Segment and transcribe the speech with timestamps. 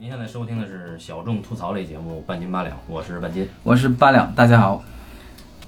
[0.00, 3.46] 您现在收听的是小众吐槽类节目《半斤八两》，我是半斤。
[3.62, 4.82] 我是八两，大家好。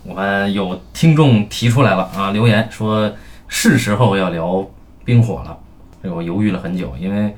[0.05, 3.13] 我们有听众提出来了啊，留言说
[3.47, 4.67] 是时候要聊
[5.05, 5.59] 冰火了。
[6.03, 7.37] 这个我犹豫了很久，因为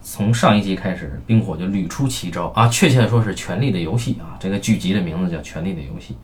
[0.00, 6.14] 从上一季开始，冰火就屡出奇招啊，确切的说是《权力的游戏》啊，这个剧集的名字叫《权力的游戏》，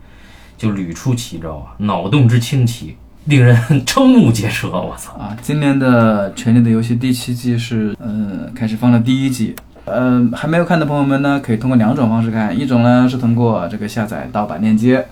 [0.57, 4.71] 就屡出奇招啊，脑洞之清奇，令人 瞠目结舌。
[4.71, 5.15] 我操！
[5.15, 15.07] 啊，今年的《权力的游戏》第七季是呃开始放了第一集，呃还没有看的朋友们呢，可以通过两种方式看，一种呢是通过这个下载盗版链接，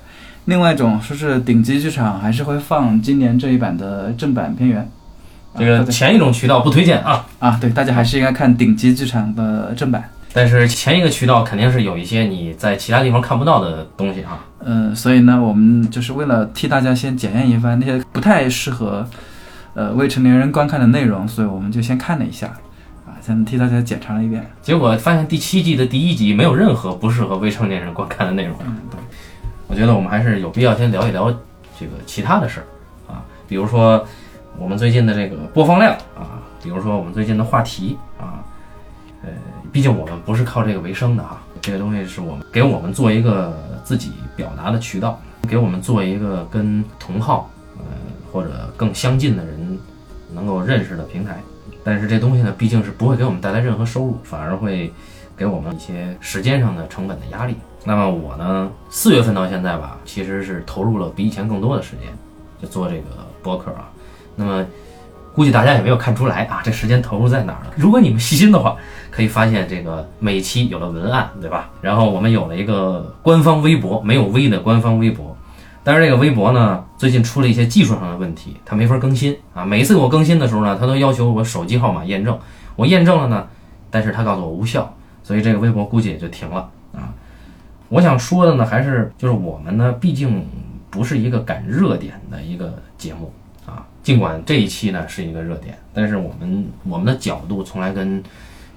[0.46, 4.88] 另外一种说是顶级剧场还是会放今年这一版的正版片源。
[5.58, 10.08] 这个前一种渠道不推荐啊，啊，对，大家还是应该看顶级剧场的正版。
[10.32, 14.38] 但是前一个渠道肯定是有一些你在其他地方看不到的东西啊。
[14.64, 19.04] 嗯，所以呢，我们就是为了替大家先检验一番那些不太适合
[19.74, 22.54] 呃未成年人观看的内容，所以我们就先看了一下，啊，
[23.20, 24.44] 先替大家检查了一遍。
[24.62, 28.56] 结果发现第七季的第一集没有任何不适合未成年人观看的内容。
[28.64, 28.98] 嗯，对。
[29.68, 31.30] 我觉得我们还是有必要先聊一聊
[31.78, 32.66] 这个其他的事儿
[33.12, 34.04] 啊，比如说
[34.58, 38.42] 我们最近的这个播放量啊，比如说我们最近的话题啊，
[39.22, 39.30] 呃，
[39.70, 47.48] 毕竟我们不是靠这个为生的哈，这个东西是我们给我们做一个自己表达的渠道，给我们做一个跟同好
[47.78, 47.84] 呃
[48.32, 49.78] 或者更相近的人
[50.34, 51.38] 能够认识的平台。
[51.82, 54.92] 但是这东西呢，毕竟是不会给我们带来任何收入，反而会
[55.36, 57.56] 给我们一些时间上的成本的压力。
[57.84, 62.08] 那么我呢，四月份到现在吧，其实是投入了比以前更多的时间，
[62.60, 63.04] 就做这个
[63.42, 63.88] 播客啊。
[64.36, 64.66] 那么
[65.32, 67.72] 估计大家也没有看出来啊，这时间投入在哪儿了。
[67.76, 68.76] 如果你们细心的话，
[69.10, 71.70] 可以发现这个每期有了文案，对吧？
[71.80, 75.34] 然后我们有了一个官方微博，没有微的官方微博。
[75.82, 79.64] 但是这个微博呢，最近出了一些技术上的问题，它没法更新啊。
[79.64, 82.38] 每一次我更新的时候呢，它都要求我手机号码验证，
[82.76, 83.46] 我验证了呢，
[83.90, 84.94] 但是它告诉我无效，
[85.24, 87.08] 所以这个微博估计也就停了啊。
[87.88, 90.44] 我想说的呢，还是就是我们呢，毕竟
[90.90, 93.32] 不是一个赶热点的一个节目
[93.64, 93.86] 啊。
[94.02, 98.22] 尽管这一期呢是一个热点，但是我们我们的角度从来跟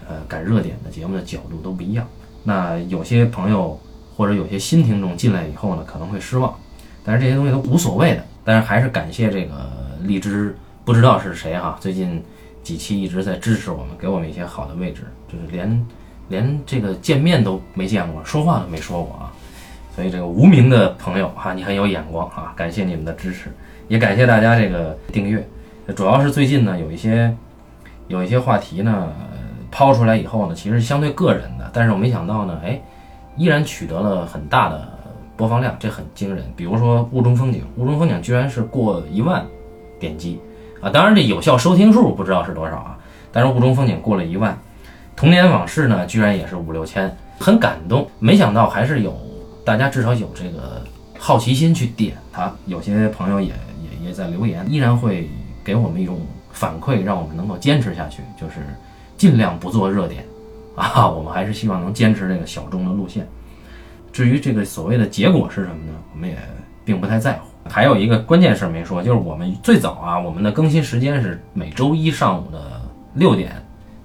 [0.08, 2.08] 呃赶热点的节目的角度都不一样。
[2.46, 3.78] 那有些朋友
[4.16, 6.56] 或者有些新听众进来以后呢，可能会失望，
[7.04, 8.24] 但是这些东西都无所谓的。
[8.44, 9.54] 但是还是感谢这个
[10.02, 12.22] 荔枝，不知道是谁哈，最近
[12.62, 15.86] 几期一直在支持我们，给我们一些好的位置，就是连
[16.28, 19.32] 连这个见面都没见过，说话都没说过啊。
[19.96, 23.50] 所以这个无名的朋友哈，你很有眼光啊，感谢你们的支持，
[23.88, 25.48] 也感谢大家这个订阅。
[25.96, 27.34] 主要是最近呢，有一些
[28.08, 29.14] 有一些话题呢、
[29.72, 32.82] 抛出来以后呢，其实相对个人的，但是我没想到呢，哎，
[33.38, 35.00] 依然取得了很大的
[35.36, 36.46] 播放量，这很惊人。
[36.56, 39.46] 比如说雾中风景，雾中风景居然是过一万
[40.00, 40.40] 点击
[40.82, 42.98] 啊，当然这有效收听数不知道是多少啊，
[43.32, 44.58] 但是雾中风景过了一万。
[45.16, 48.08] 童年往事呢，居然也是五六千，很感动。
[48.20, 49.16] 没想到还是有
[49.64, 50.82] 大家至少有这个
[51.18, 52.52] 好奇心去点它。
[52.66, 55.30] 有些朋友也也也在留言，依然会
[55.64, 56.20] 给我们一种
[56.52, 58.56] 反馈，让我们能够坚持下去，就是
[59.18, 60.26] 尽量不做热点
[60.76, 61.08] 啊。
[61.08, 63.28] 我们还是希望能坚持这个小众的路线。
[64.14, 65.94] 至于这个所谓的结果是什么呢？
[66.14, 66.38] 我们也
[66.86, 67.48] 并不太在乎。
[67.70, 72.82] 还有一个关键事儿没说，就是我们最早啊，我们的更新时间是每周一上午的
[73.16, 73.52] 六点。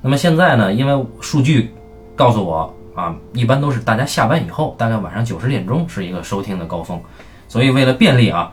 [0.00, 1.70] 那么现在呢，因为数据
[2.16, 6.98] 告诉我啊，一般都是大家下班以后，大概晚上九十点钟是一个收听的高峰，
[7.48, 8.50] 所以为了便利啊，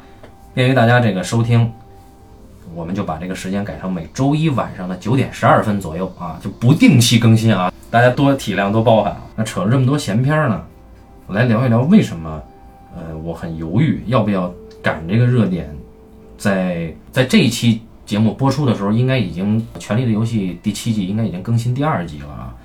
[0.53, 1.71] 便于大家这个收听，
[2.73, 9.21] 我们就把这个时间改成每周一晚上的九点十二分左右啊，就不定期更新啊，大家多体谅多包涵啊。
[9.35, 10.61] 那扯了这么多闲篇呢，
[11.29, 12.41] 来聊一聊为什么，
[12.95, 15.75] 呃，我很犹豫要不要赶这个热点，
[16.37, 22.55] 在在这一期节目播出的时候，应该已经《权力的游戏》第七季应该已经更新第二集了啊。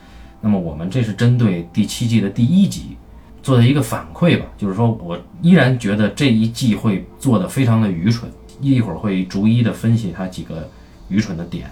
[0.43, 2.97] 那么我们这是针对第七季的第一集
[3.43, 10.69] 做的一个反馈吧，就是说我依然觉得这一季会做的非常的愚蠢，一会儿会逐一的分析它几个
[11.09, 11.71] 愚蠢的点。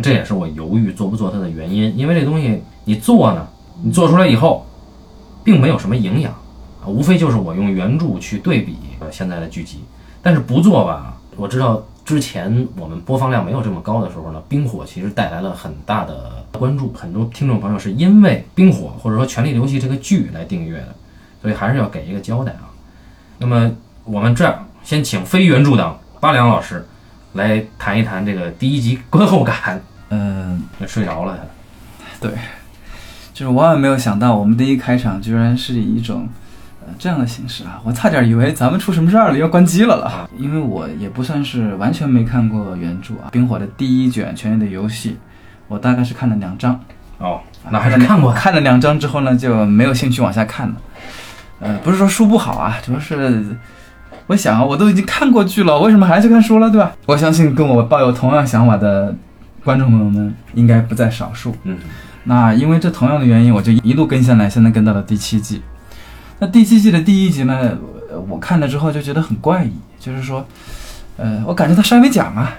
[0.00, 3.48] 这也是我犹豫做不做它的原因，因为这东西你做呢，
[3.82, 4.64] 你做出来以后，
[5.44, 6.32] 并没有什么营养
[6.82, 9.80] 啊，无非就是我用原著去对比呃现在的剧集，
[10.22, 20.94] 但是不做吧，我知道之前我们播放量没有这么高的时候呢，冰火其实带来了很大的关注，很多听众朋友是因为冰火或者说《权力的游戏》这个剧来订阅的，
[21.42, 22.68] 所以还是要给一个交代啊。
[23.38, 23.70] 那么
[24.04, 26.86] 我们这样，先请非原著党八两老师
[27.34, 29.80] 来谈一谈这个第一集观后感。
[30.12, 31.38] 嗯、睡着了，
[33.40, 36.28] 就是万万没有想到，我们第一开场居然是以一种
[36.82, 37.80] 呃这样的形式啊！
[37.82, 40.28] 我差点以为咱们出什么事儿了，要关机了了。
[40.36, 45.12] 因为我也不算是完全没看过原著啊，《冰火》的第一卷《权力的游戏》，
[45.68, 46.78] 我大概是看了两章，
[47.16, 47.40] 哦，
[47.70, 48.38] 那还是看过的。
[48.38, 50.74] 看了两章之后呢，就没有兴趣往下看了。
[51.60, 53.42] 呃，不是说书不好啊，主要是
[54.26, 56.92] 我想啊，我都已经看过剧了，为什么还去看书了，对吧？
[57.06, 59.16] 我相信跟我抱有同样想法的
[59.64, 61.56] 观众朋友们应该不在少数。
[61.64, 61.78] 嗯，
[62.24, 65.62] 那因为这同样的原因，我就一路跟下来，现在跟到了第七季。
[66.38, 67.76] 那第七季的第一集呢，
[68.28, 70.46] 我看了之后就觉得很怪异，就是说，
[71.16, 72.54] 呃，我感觉他啥也没讲啊。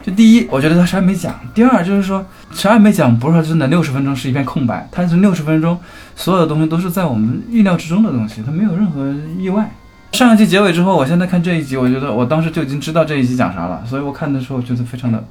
[0.00, 5.78] 就第一，我觉得他啥也没讲；第二，就是说啥也没讲，不是说真的六十分钟是一片空白，他是六十分钟
[6.14, 9.70] 所有的东西都是在我们预料之中的东西，它没有任何意外。
[10.12, 15.22] 上一集结尾之后，我现在看这一集，我觉得我当时就已经知道这一集讲啥了，所以我看的时候觉得非常的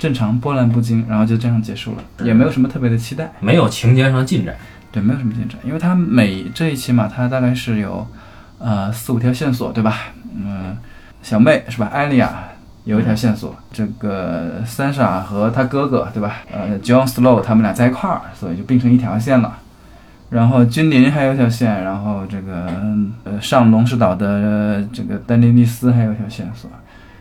[0.00, 3.30] 正常，波澜不惊，然后就这样结束了，也没有什么特别的期待。
[3.38, 4.56] 没有情节上的进展。
[4.90, 8.04] 对，没有什么进展，因为它每这一期嘛，它大概是有
[8.58, 9.98] 呃四五条线索，对吧？
[10.34, 10.76] 嗯、
[11.22, 11.86] 小妹是吧？
[11.92, 12.44] 艾莉亚
[12.84, 16.38] 有一条线索，这个三傻和他哥哥对吧？
[16.50, 19.58] 呃，John Slow 他们俩在一块儿，所以就并成一条线了。
[20.30, 22.66] 然后君临还有一条线，然后这个
[23.24, 26.70] 呃上龙石岛的呃这个丹尼利斯还有一条线索，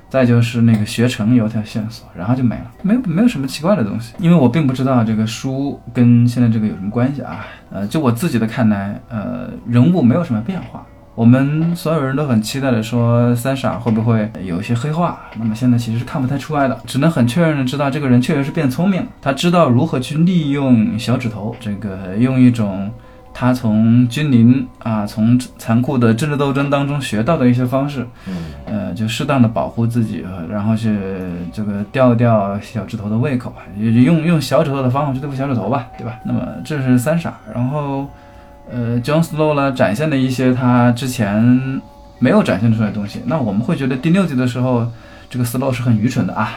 [0.09, 7.45] 再就是那个学成有条线索，然后就没了，没有没有什么奇怪的东西，因为我并不知道这个书跟现在这个有什么关系啊。
[7.71, 10.85] 呃，就我自己的看来，呃，人物没有什么变化。
[11.15, 15.19] 我们所有人都很期待的说，三傻会不会有一些黑化？
[15.37, 22.89] 那么现在其实是看不太出来的，只能很确认的知道这个人确实是变聪明了，他知道如何去利用小指头，这个用一种
[23.39, 30.93] 他从君临啊，从残酷的政治斗争当中学到的一些方式，嗯，呃，就适当的保护自己，呃然后去
[31.53, 36.19] 这个吊吊小指头的胃口，也就用用小指头的方法去对付小指头吧，对吧？
[36.25, 38.09] 那么这是三傻，然后
[38.69, 41.81] 呃，John Slow 呢展现了一些他之前
[42.19, 43.21] 没有展现出来的东西。
[43.25, 44.85] 那我们会觉得第六集的时候，
[45.29, 46.55] 这个 Slow 是很愚蠢的啊，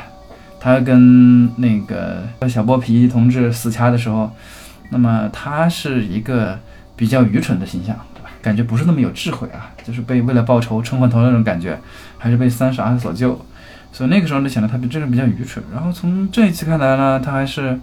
[0.59, 4.33] 他跟那个小剥皮同志死掐的时候，
[4.91, 6.59] 那么他是一个
[7.03, 8.31] 比较愚蠢的形象，对吧？
[8.41, 11.77] 感觉不是那么有智慧啊，就是被为了报仇冲昏头那种感觉，
[12.17, 13.45] 还是被三傻所救，
[13.91, 15.65] 所以那个时候就显得他比真的比较愚蠢。
[15.75, 17.77] 然后从这一期看来呢，他还是，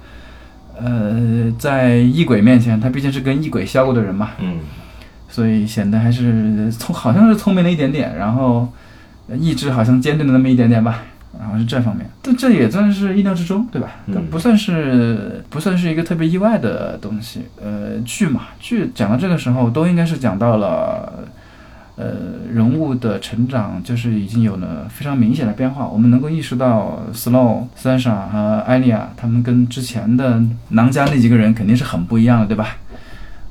[0.80, 4.60] 呃，在异鬼面前，他毕竟是跟异鬼消过的人嘛，嗯，
[5.28, 8.72] 所以显得还是聪，好像是聪明了一点点，然后
[9.28, 11.02] 呃意志好像坚定了那么一点点吧。
[11.40, 13.92] 然后是这方面，但这也算是意料之中，对吧？
[14.30, 17.44] 不算是不算是一个特别意外的东西。
[17.62, 21.24] 呃，剧嘛，剧讲到这个时候都应该是讲到了，
[21.96, 22.06] 呃，
[22.52, 25.88] 人物的成长，就是已经有了非常明显的变化。
[25.88, 32.76] 我们能够意识到，Slow、三傻和艾莉亚他们跟之前的囊家那几个人肯定是很不一样的，对吧？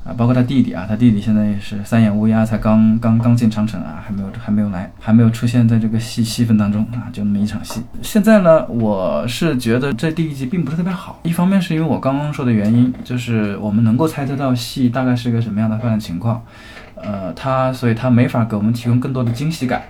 [0.09, 7.81] 啊，包括他弟弟啊，他弟弟现在也是三眼乌鸦，才刚刚刚进长城啊，还没有还没有来，还没有出现在这个戏戏份当中啊，就那么一场戏。
[8.01, 16.41] 现在呢，我是觉得这第一集并不是特别好，一方面是因为我刚刚说的原因，就是我们能够猜测到戏大概是一个什么样的发展情况，
[16.95, 19.83] 呃，它所以它没法给我们提供更多的惊喜感。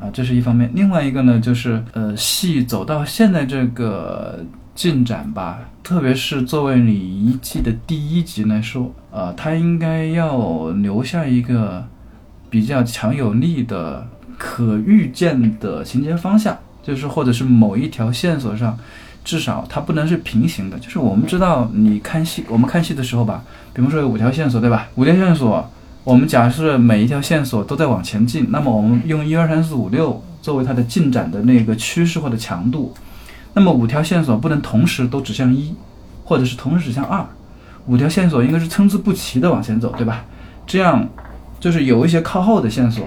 [0.00, 0.68] 啊，这是一方面。
[0.74, 4.44] 另外一个呢，就是呃，戏走到现在这个
[4.74, 11.84] 进展吧，特别是作为你一季的第一集来说，呃，它应该要留下一个
[12.48, 14.06] 比较强有力的、
[14.38, 18.78] 可预见的情节方向，就是或者是某一条线索上，
[19.24, 20.78] 至少它不能是平行的。
[20.78, 24.88] 就是我们知道，你看戏， 我们看戏的时候吧，比方说有五条线索，对吧？
[24.94, 25.70] 五条线索。
[26.04, 32.92] 我们假设每一条线索都在往前进，那么我们用一二三四五六作为它的进展的那个趋势或者强度，
[33.54, 35.74] 那么五条线索不能同时都指向一，
[36.24, 37.26] 或者是同时指向二，
[37.86, 40.24] 五条线索应该是参差不齐的往前走，对吧？
[40.66, 41.06] 这样
[41.60, 43.04] 就是有一些靠后的线索，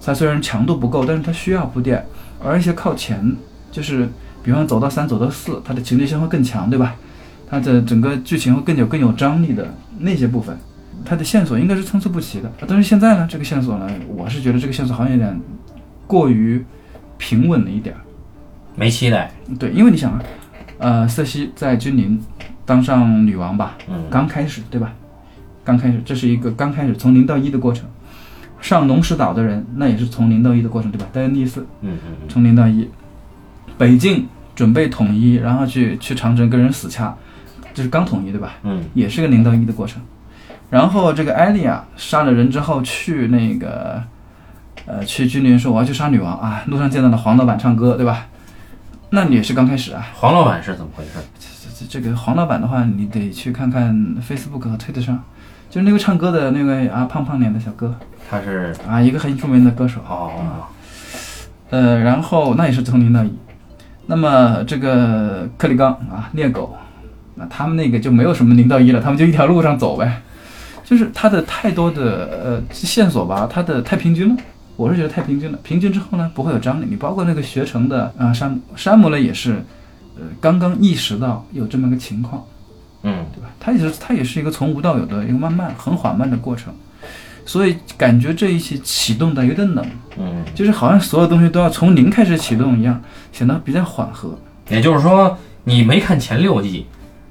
[0.00, 2.06] 它虽然强度不够，但是它需要铺垫，
[2.42, 3.36] 而一些靠前，
[3.70, 4.08] 就是
[4.42, 6.94] 比方走到三走到四，它的情节性会更强，对吧？
[7.48, 10.56] 它的整个剧情会更有更有张力的那些部分。
[11.04, 15.40] 它的线索应该是参差不齐的，但是现在呢，这个线索呢，我是觉得这个线索好像有点
[16.06, 16.64] 过于
[17.18, 18.00] 平稳了一点儿。
[18.76, 19.30] 没期待。
[19.58, 20.22] 对，因为你想啊，
[20.78, 22.20] 呃，瑟西在君临
[22.64, 24.92] 当上女王吧，嗯，刚开始对吧？
[25.64, 27.84] 刚开始，这是一个刚开始从零到一的过程。
[28.60, 31.06] 上龙石岛的人，那也是从零到一的过程，对吧？
[31.12, 32.88] 戴恩利斯嗯嗯嗯，从零到一，
[33.76, 37.14] 北境准备统一，然后去去长城跟人死掐，
[37.74, 38.54] 这是刚统一，对吧？
[38.62, 40.00] 嗯也是个零到一的过程。
[40.70, 44.02] 然后这个艾莉亚杀了人之后去那个，
[44.86, 48.26] 呃，去君临说我要去杀女王啊，路上见到了黄老板唱歌，对吧？
[49.10, 50.06] 那你也是刚开始啊。
[50.14, 51.10] 黄老板是怎么回事？
[51.38, 55.22] 这这这个黄老板的话，你得去看看 Facebook 和 Twitter 上，
[55.70, 57.94] 就是那个唱歌的那位啊，胖胖脸的小哥
[58.28, 60.00] 他是啊，一个很著名的歌手。
[60.08, 60.32] 哦，
[61.70, 63.32] 呃，然后那也是从零到一。
[64.06, 66.76] 那么这个克里冈啊，猎狗，
[67.34, 70.22] 那他们那个就没有什么零到一了，他们就一条路上走呗。
[70.84, 74.36] 就是他的太多的呃线索吧，他的太平均了，
[74.76, 75.58] 我是觉得太平均了。
[75.62, 76.86] 平均之后呢，不会有张力。
[76.88, 79.62] 你包括那个学成的啊山姆，山姆呢也是，
[80.16, 82.44] 呃刚刚意识到有这么个情况，
[83.02, 83.48] 嗯对吧？
[83.58, 86.72] 他也是他也是一个从无到有的一个慢慢很缓慢的过程，
[87.44, 89.84] 所以感觉这一期启动的有点冷，
[90.18, 93.00] 嗯，就是好像所有东西都要从零开始启动一样，
[93.32, 94.38] 显得比较缓和。
[94.68, 96.86] 也就是说，你没看前六季，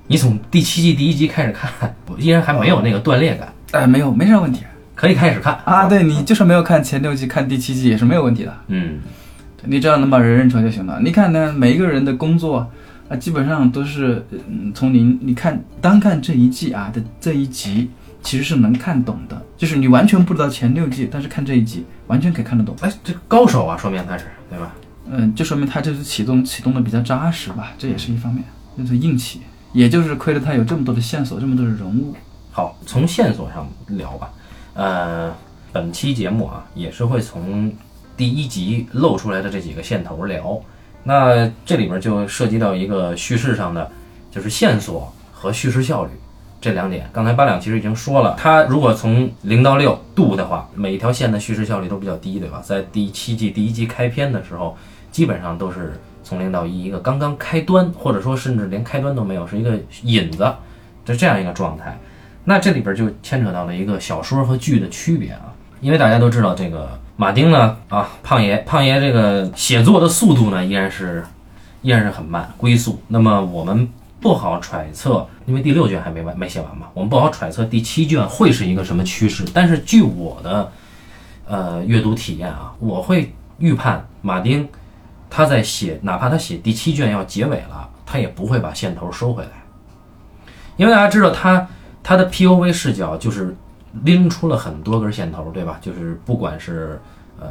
[0.08, 4.64] 你从第七季第一集开始看，依然还没有那个断裂感，哎，没有没啥问题
[4.96, 5.86] 可以开始看啊。
[5.88, 8.54] 对你就是没有看前六季，看第七季也是没有问题的。
[8.70, 9.00] 嗯
[9.68, 11.00] 你只要能把人认出来就行了。
[11.02, 12.70] 你看呢，每一个人的工作
[13.10, 17.90] 啊，基本上都是嗯从零，你看单看这一季啊的这一集，
[18.22, 19.42] 其实是能看懂的。
[19.58, 22.76] 就是你完全不知道前六季，但是看这一集完全可以看得懂。
[22.82, 24.72] 哎，这高手啊，说明他是对吧？
[25.10, 28.44] 嗯，就说明他这次启动启动的比较扎实吧，这也是一方面，
[28.78, 29.42] 就是硬气。
[29.74, 32.16] 也就是亏了他有这么多的线索，这么多的人物。
[32.52, 34.30] 好，从线索上聊吧。
[34.76, 35.34] 呃，
[35.72, 37.72] 本期节目啊，也是会从
[38.18, 40.62] 第一集露出来的这几个线头聊。
[41.04, 43.90] 那这里边就涉及到一个叙事上的，
[44.30, 46.12] 就是线索和叙事效率
[46.60, 47.10] 这两点。
[47.14, 52.62] 刚才八两其实已经说了，它如果从零到六度的话，每一条线的叙事效率都比较低，对吧？
[52.62, 54.76] 在第七季第一集开篇的时候，
[55.10, 60.54] 基本上都是从零到一，一个刚刚开端，或者说甚至连开端都没有，是一个引子，
[61.06, 61.98] 就这样一个状态。
[62.48, 71.26] 那这里边就牵扯到了一个小说和剧的区别啊，因为大家都知道这个马丁呢啊，胖爷胖爷这个写作的速度呢依然是
[71.82, 73.02] 依然是很慢，龟速。
[73.08, 73.90] 那么我们
[74.22, 79.44] 不好揣测，因为第六卷还没完没写完嘛，我们不好揣测第七卷会是一个什么趋势。
[79.52, 80.72] 但是据我的
[81.48, 84.70] 呃阅读体验啊，我会预判马丁
[85.32, 89.50] 他在写，哪怕他写第七卷要结尾了，他也不会把线头收回来，
[90.78, 91.68] 因为大家知道他。
[92.08, 93.56] 他的 POV 视角就是
[94.04, 95.80] 拎出了很多根线头，对吧？
[95.82, 97.02] 就是不管是
[97.40, 97.48] 呃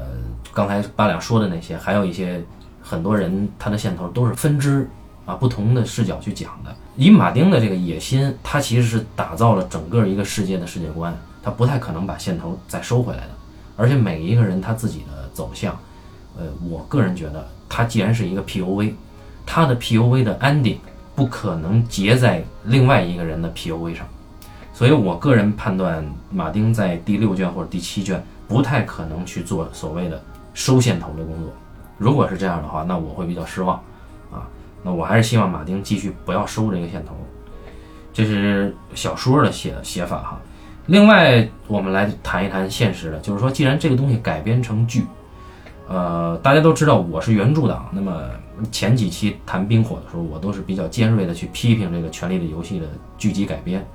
[0.53, 2.41] 刚才八两说的那些，还有一些
[2.81, 4.89] 很多人他的线头都是分支
[5.27, 6.73] 啊不同的视角去讲的。
[6.95, 13.31] 以马丁的这个野心，他其实是打造了整个一个世界的世界观，他不太可能把线头再收回来的。
[13.77, 15.77] 而且每一个人他自己的走向，
[16.39, 18.93] 呃，我个人觉得，他既然是一个 POV，
[19.45, 20.77] 他的 POV 的 ending
[21.17, 24.07] 不可能结在另外一个人的 POV 上。
[24.75, 30.21] 所以我个人判断，马丁在第六卷或者第七卷不太可能去做所谓的
[30.53, 31.51] 收线头的工作。
[31.97, 33.77] 如果是这样的话，那我会比较失望
[34.33, 34.43] 啊。
[34.83, 37.15] 那我还是希望马丁继续不要收这个线头。
[38.13, 40.41] 这是小说的写写法哈。
[40.87, 45.05] 另外，我们来谈一谈现实的，就是说，既然这个东西改编成剧，
[45.89, 48.23] 呃，大家都知道我是原著党，那么
[48.73, 53.87] 前几期谈冰火的时候，我都是比较尖锐的去批评这个《权力的游戏》的剧集改编。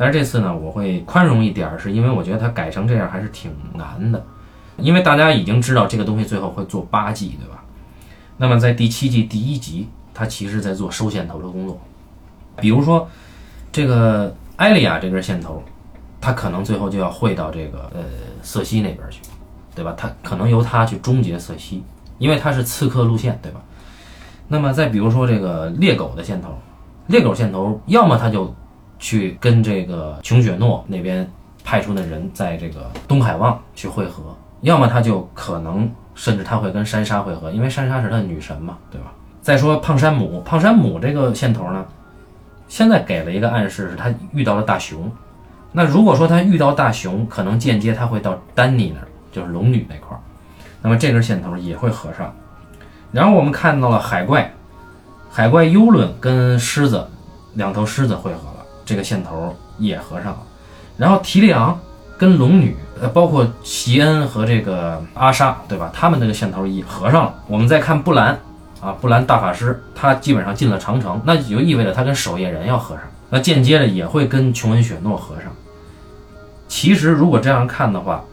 [0.00, 4.24] 但是这次呢，我会宽容一点儿，是因为我觉得它改成这样还是挺难的，
[4.78, 7.62] 因为大家已经知道这个东西最后会做八季，对吧？
[8.38, 11.78] 那么在第七季第一集，它其实在做收线头的工作，
[12.56, 13.06] 比如说
[13.70, 15.62] 这个艾莉亚这根线头，
[16.18, 18.00] 它可能最后就要汇到这个呃
[18.40, 19.20] 瑟西那边去，
[19.74, 19.92] 对吧？
[19.98, 21.84] 它可能由他去终结瑟西，
[22.16, 23.60] 因为它是刺客路线，对吧？
[24.48, 26.58] 那么再比如说这个猎狗的线头，
[27.08, 28.54] 猎狗线头，要么他就
[29.00, 31.28] 去跟这个琼雪诺那边
[31.64, 34.22] 派出的人在这个东海望去会合，
[34.60, 39.12] 要么他就可能甚至他会跟珊莎会合，因为珊莎是他的女神嘛，对吧？
[39.42, 41.84] 再说胖山姆，胖山姆这个线头呢，
[42.68, 45.10] 现在给了一个暗示，是他遇到了大熊。
[45.72, 50.20] 那如果说他遇到大熊，可能间接他会到丹尼那儿，就是龙女那块儿，
[50.82, 52.34] 那么这根线头也会合上。
[53.12, 54.52] 然后我们看到了海怪，
[55.30, 57.08] 海怪幽伦跟狮子
[57.54, 58.59] 两头狮子会合了。
[58.90, 60.38] 这个线头也合上了，
[60.96, 61.78] 然后提利昂
[62.18, 65.92] 跟龙女，呃，包括席恩和这个阿莎，对吧？
[65.94, 67.34] 他们那个线头也合上了。
[67.46, 68.36] 我们再看布兰，
[68.80, 75.44] 啊，布兰大法师，他基本上进了长城，那就意味着他跟守夜人要合上，那间接的也会跟琼恩雪诺合上。
[76.66, 78.24] 其实如果这样看的话，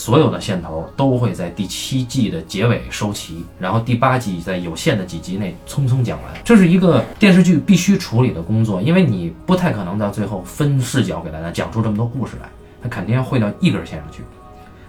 [0.00, 6.32] 所有的线头都会在第七季的结尾收齐，然后第八季在有限的几集内匆匆讲完。
[6.42, 12.48] 这是一个电视剧必须处理的工作，因为你不太可能到最后分视角给大家讲出这么多故事来，
[12.82, 14.22] 它肯定要汇到一根线上去。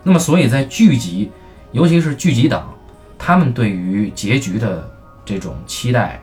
[0.01, 1.29] 那么，所以在剧集，
[1.73, 2.73] 尤其是剧集党，
[3.19, 4.89] 他们对于结局的
[5.25, 6.21] 这种期待，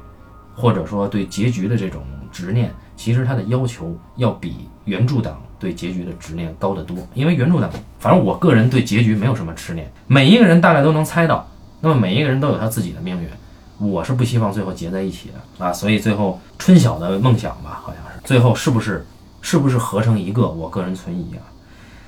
[0.55, 2.03] 或者说对结局的这种
[2.33, 6.97] 执念，其实他的要求要比原著党对结局的执念高得多。
[7.15, 11.49] 因为原著党，反正我个人对结局没有什么执念，每一个人大概都能猜到，
[11.81, 13.29] 那么每一个人都有他自己的命运，
[13.79, 19.07] 我是不希望最后结在一起的啊，所以最后春晓的梦想吧，好像是最后是不是
[19.41, 20.49] 是不是合成一个？
[20.49, 21.43] 我个人存疑啊。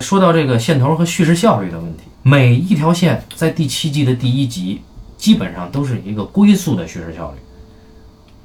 [0.00, 4.80] 说到这个线头和叙事效率的问题，每一条线在第七季的第一集
[5.16, 7.38] 基本上都是一个龟速的叙事效率。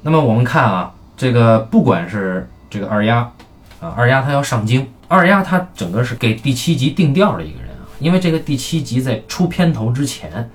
[0.02, 3.32] 那么我们看啊，这个不管是这个二丫
[3.80, 10.50] 啊，二丫她要上京，二丫她整个是给第七集定调的一个人啊，因为这个第七集在出片头之前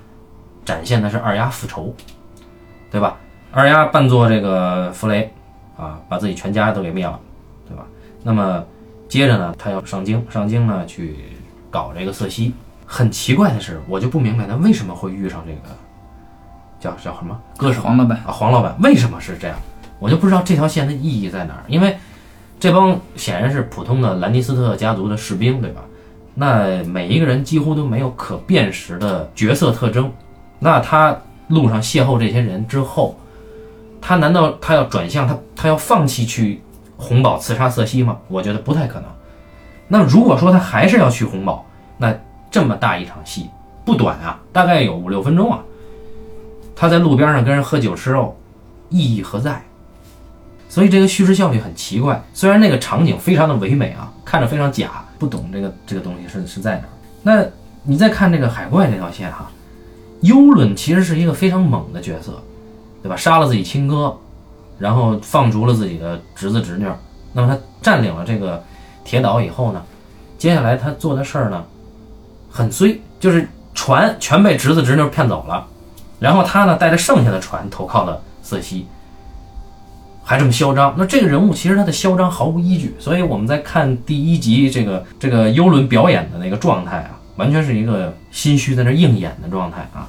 [0.64, 1.94] 展现的是二丫复仇，
[2.90, 3.16] 对吧？
[3.50, 5.32] 二丫扮作这个弗雷
[5.76, 7.18] 啊，把自己全家都给灭了，
[7.68, 7.84] 对吧？
[8.22, 8.64] 那么
[9.08, 11.16] 接着呢，他要上京，上京呢去
[11.70, 12.54] 搞这个瑟西。
[12.84, 15.76] 很奇怪的是，我就不明白他为什么会遇上这个
[16.78, 19.56] 叫叫什么歌手黄老板啊，黄老板为什么是这样？
[19.98, 21.64] 我就不知道这条线的意义在哪儿。
[21.68, 21.96] 因为
[22.62, 25.82] 这帮显然是普通的兰尼斯特家族的士兵，对吧？
[26.32, 30.08] 那每一个人几乎都没有可辨识的角色特征。
[30.60, 33.18] 那他路上邂逅这些人之后，
[34.00, 36.62] 他难道他要转向他他要放弃去
[36.96, 38.16] 红堡刺杀瑟西吗？
[38.28, 39.10] 我觉得不太可能。
[39.88, 41.66] 那如果说他还是要去红堡，
[41.98, 42.16] 那
[42.48, 43.50] 这么大一场戏
[43.84, 45.58] 不短啊，大概有五六分钟啊。
[46.76, 48.36] 他在路边上跟人喝酒吃肉，
[48.88, 49.60] 意义何在？
[50.72, 52.24] 所以这个叙事效率很奇怪。
[52.32, 56.84] 虽然那个场景非常的唯美啊，看着非常假，不懂这个这个东西是是在哪。
[57.22, 57.44] 那
[57.82, 59.50] 你再看这个海怪这条线哈，
[60.22, 62.42] 幽伦其实是一个非常猛的角色，
[63.02, 63.14] 对吧？
[63.14, 64.16] 杀了自己亲哥，
[64.78, 66.86] 然后放逐了自己的侄子侄女。
[67.34, 68.64] 那么他占领了这个
[69.04, 69.82] 铁岛以后呢，
[70.38, 71.62] 接下来他做的事儿呢，
[72.50, 75.66] 很衰，就是船全被侄子侄女骗走了。
[76.18, 78.86] 然后他呢，带着剩下的船投靠了瑟西，
[80.22, 80.94] 还这么嚣张。
[80.96, 90.08] 那这个人物其实他的嚣张毫无依据，所以我们在看第一集这个这个幽伦表演的那个状态啊，完全是一个心虚在那应演的状态啊。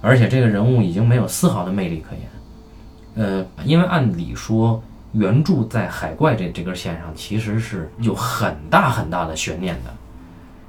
[0.00, 3.26] 而且这个人物已经没有丝毫的魅力可言。
[3.26, 9.92] 呃，因为按理说原著在海怪这这根线上其实是有很大很大的悬念的。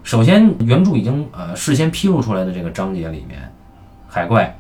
[0.04, 3.52] 首先，原著已经呃事先披露出来的这个章节里面。
[4.08, 4.58] 海怪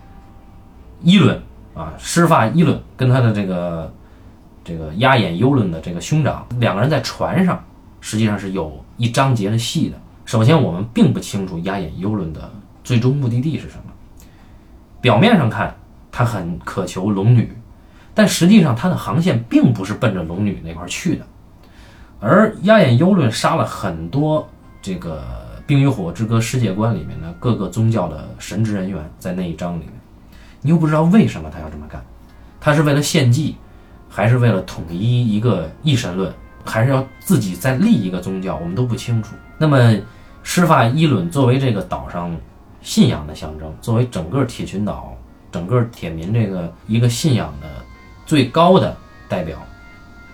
[1.02, 1.42] 伊伦
[1.78, 3.94] 啊，施发伊伦跟他的这个
[4.64, 7.64] 这个压眼幽伦的这个兄长两个人在船上，
[8.02, 9.98] 实际上是有一章节的戏的。
[10.26, 12.52] 首先，我们并不清楚压眼幽伦的
[12.84, 13.84] 最终目的地是什么。
[15.00, 15.76] 表面上看，
[16.12, 17.56] 他很渴求龙女，
[18.14, 21.26] 但实际上他的航线并不是奔着龙女那块去的。
[22.20, 24.50] 而压眼幽伦杀了很多
[24.82, 25.46] 这个。
[25.70, 29.92] 《冰与火之歌》世界观里面的各个宗教的神职人员在那一章里面，
[30.68, 32.04] 你又不知道为什么他要这么干，
[32.60, 33.56] 他是为了献祭，
[34.10, 36.30] 还是为了统一一个一神论，
[36.66, 39.34] 还是要自己再立一个宗教，我们都不清楚。
[39.58, 39.98] 那么，
[40.44, 42.36] 施法伊伦作为这个岛上
[42.82, 45.16] 信仰的象征，作为整个铁群岛、
[45.54, 47.68] 整个铁民这个一个信仰的
[48.26, 48.94] 最高的
[49.30, 49.58] 代表，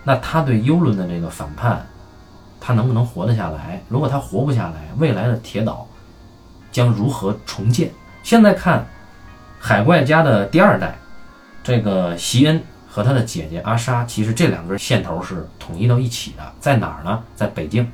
[0.02, 1.86] 那他对幽伦的这个反叛。
[2.60, 3.80] 他能不能活得下来？
[3.88, 5.86] 如果他活不下来，未来的铁岛
[6.72, 7.92] 将如何重建？
[8.24, 8.84] 现在看
[9.66, 10.94] 海怪家的第二代，
[11.62, 17.24] 这个席恩和他的姐姐阿莎，其实这两根线头是统一到一起的，在哪儿呢？
[17.34, 17.90] 在北京，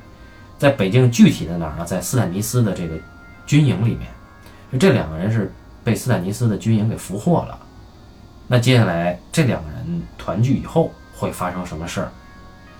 [0.57, 1.85] 在北京具体的哪儿呢？
[1.85, 2.95] 在斯坦尼斯的这个
[3.45, 4.01] 军营里面。
[4.77, 5.49] 这两个人是
[5.81, 7.57] 被斯坦尼斯的军营给俘获了。
[8.49, 12.11] 那接下来这两个人团聚以后会发生什么事儿？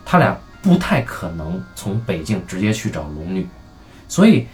[0.06, 0.38] 他俩。
[0.62, 3.48] 不太可能从北境直接去找龙女，
[4.08, 4.46] 所以，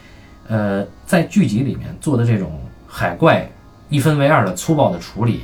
[0.47, 3.45] 呃，在剧集里面做的这种海怪
[3.89, 5.41] 一分为二的粗暴的处理，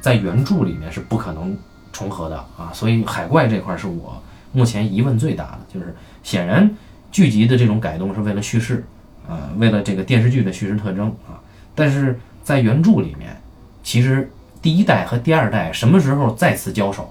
[0.00, 1.56] 在原著里面是不可能
[1.92, 2.70] 重合的啊。
[2.72, 6.70] 所以海怪这块是我目前疑问最大的，就是显然
[7.10, 8.84] 剧集的这种改动是为了叙事，
[9.28, 11.40] 呃，为了这个电视剧的叙事特征啊。
[11.74, 13.40] 但是在原著里面，
[13.82, 17.08] 其实第一代和第二代什么时候再次交手？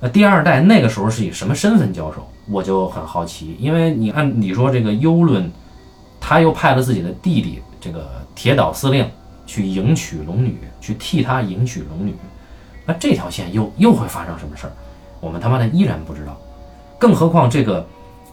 [0.00, 2.26] 那第二代那个时候是以什么身份交手？
[2.48, 5.52] 我就很好奇，因为你按理说这个幽伦，
[6.18, 9.08] 他又派了自己的弟弟这个铁岛司令
[9.50, 12.14] 去迎娶龙女，去替他迎娶龙女，
[12.86, 14.72] 那这条线又又会发生什么事儿？
[15.18, 16.38] 我们他妈的依然不知道。
[17.00, 17.84] 更何况这个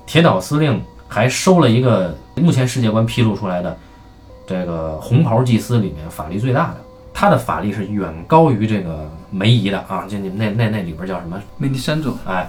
[0.06, 3.76] 铁岛司令还收了一个目前世界观披露出来的
[4.46, 6.78] 这个红袍祭司里面法力最大的。
[7.16, 12.16] 他的法力是远高于这个梅姨的啊，就你们那那那里边叫什么梅丽珊卓？
[12.28, 12.48] 哎，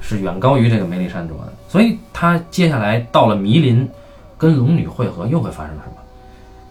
[0.00, 1.52] 是远高于这个梅丽山卓的。
[1.68, 3.90] 所以他接下来到了迷林，
[4.38, 5.96] 跟龙女会合又会发生什么？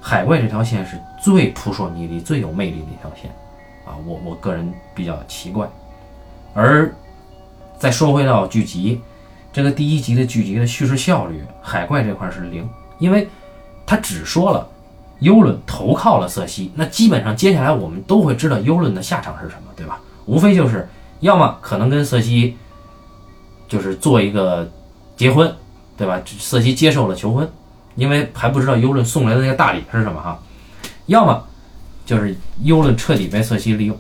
[0.08, 3.32] 海怪这条线是最扑朔迷离、最有魅力的一条线
[3.88, 5.68] 啊，我我个人比较奇怪。
[6.54, 6.94] 而
[7.80, 9.02] 再说回到剧集，
[9.52, 13.28] 这个第一集的剧集的叙事效率，海怪这块是零，因为
[13.84, 14.70] 他只说了。
[15.22, 20.00] 优伦投靠了瑟西，那基本上接下来我们都会知道优伦的下场是什么，对吧？
[20.26, 20.88] 无非就是
[21.22, 22.58] 要么可能跟瑟西
[23.68, 24.70] 就是做一个
[25.16, 25.52] 结婚，
[25.98, 26.22] 对吧？
[26.38, 27.50] 瑟西接受了求婚，
[27.96, 30.40] 因为还不知道优伦送来的那个大礼是什么哈。
[31.08, 31.44] 要么
[32.06, 33.98] 就是优伦彻底被瑟西利用，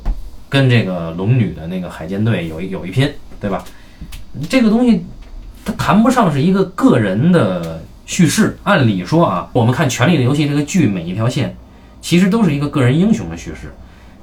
[0.50, 3.64] 跟这个龙女的那个海舰队有一有一拼，对吧？
[4.50, 5.06] 这个东西
[5.64, 8.58] 它谈不上是一个个人的叙事。
[8.64, 11.56] 按理说啊，我们看《权力的游戏》这个剧，每一条线
[12.02, 13.74] 其实都是一个个人英雄的叙事。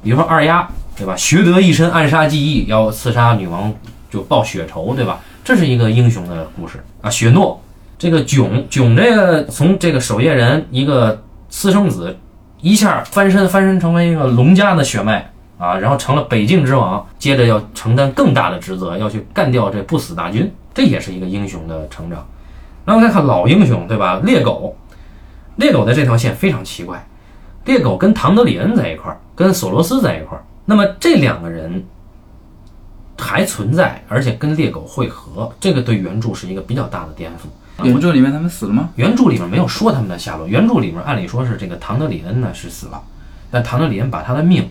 [0.02, 1.16] 比如说二丫，对吧？
[1.16, 3.72] 学得一身暗杀技艺，要刺杀女王
[4.10, 5.20] 就报血仇，对吧？
[5.44, 7.08] 这是一个英雄的故事啊。
[7.08, 7.61] 雪诺
[8.02, 12.16] 这个囧囧这个从这个守夜人一个私生子，
[12.60, 22.26] 一下翻身翻身成为一个龙家的血脉啊，然后成了北境之王，接着要承担更大的职责，要去干掉这不死大军，这也是一个英雄的成长。
[22.84, 24.20] 那我们再看老英雄，对吧？
[24.24, 24.76] 猎狗，
[25.54, 27.06] 猎狗的这条线非常奇怪，
[27.66, 31.84] 猎狗跟唐德里恩在一块儿，跟索罗斯在一块儿，那么这两个人
[33.16, 37.46] 还存在，而且跟猎狗会合，这个对原著是一个比较大的颠覆。
[37.82, 38.90] 原著里面他们死了吗？
[38.96, 43.02] 原著里面没有说他们的下落，原著里面按理说是这个唐德里恩呢是死了，
[43.50, 44.68] 但唐德里恩把他的命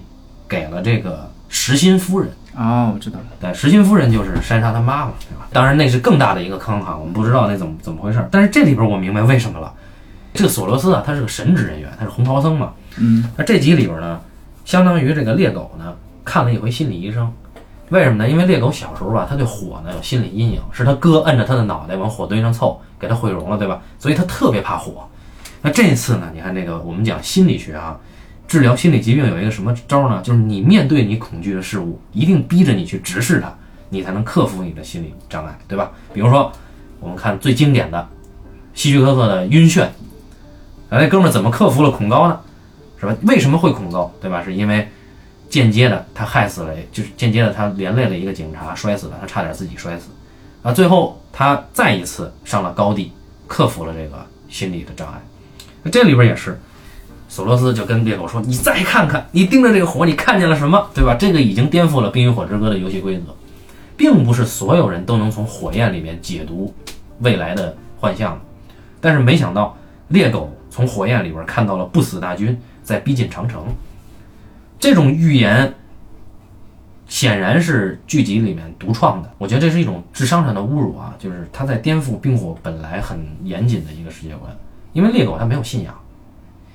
[0.47, 2.29] 给了这个石心夫人。
[2.55, 3.25] 哦，我知道了。
[3.39, 5.47] 对，石心夫人就是山莎她妈妈，对吧？
[5.53, 8.27] 当然那是更大的一个坑哈，我们不知道那怎么怎么回事儿。
[8.29, 9.73] 但是这里边我明白为什么了，
[10.33, 12.73] 这个索罗斯啊，他是个神职人员，他是红袍僧嘛。
[12.97, 14.19] 嗯，那这集里边呢，
[14.65, 15.93] 相当于这个猎狗呢
[16.25, 17.31] 看了一回心理医生，
[17.91, 18.29] 为什么呢？
[18.29, 23.81] 因为猎狗小时候吧，他对火呢有心理阴影，是他哥摁着他的脑袋往火堆上凑，给他毁容了，对吧？
[23.99, 25.05] 所以他特别怕火。
[25.61, 27.99] 那这次呢，你看这个我们讲心理学啊，
[28.47, 30.21] 治疗心理疾病有一个什么招呢？
[30.23, 33.53] 就是你面对你恐惧的事物，一定逼着你去直视它，
[33.89, 35.91] 你才能克服你的心理障碍，对吧？
[36.13, 36.49] 比如说，
[37.01, 38.07] 我们看最经典的
[38.73, 39.91] 希区柯克的《晕眩》，啊，
[40.91, 42.39] 那哥们儿怎么克服了恐高呢？
[42.97, 43.13] 是吧？
[43.23, 44.09] 为什么会恐高？
[44.21, 44.41] 对吧？
[44.41, 44.89] 是因为
[45.51, 50.09] 间接的他害死了，就是间接的他连累了一个警察，摔死了，他差点自己摔死。
[50.63, 53.11] 啊，最后他再一次上了高地，
[53.47, 55.21] 克服了这个心理的障碍。
[55.83, 56.57] 那这里边也是，
[57.27, 60.89] 索罗斯就跟猎狗说：“你再看看，你盯着这个火，你看见了什么？
[60.93, 61.15] 对吧？
[61.15, 63.35] 这个已经颠覆了《冰与火之歌》的游戏规则，
[63.97, 66.73] 并不是所有人都能从火焰里面解读
[67.19, 68.39] 未来的幻象。
[69.01, 69.75] 但是没想到，
[70.07, 73.65] 猎狗从火焰里边看到了不死大军在逼近长城，
[74.81, 75.73] 这种预言
[77.07, 79.31] 显然是剧集里面独创的。
[79.37, 81.15] 我觉得这是一种智商上的侮辱啊！
[81.17, 84.51] 就是他在颠覆冰火本来很严谨的一个世界观。
[84.93, 85.93] 因为猎狗它没有信仰，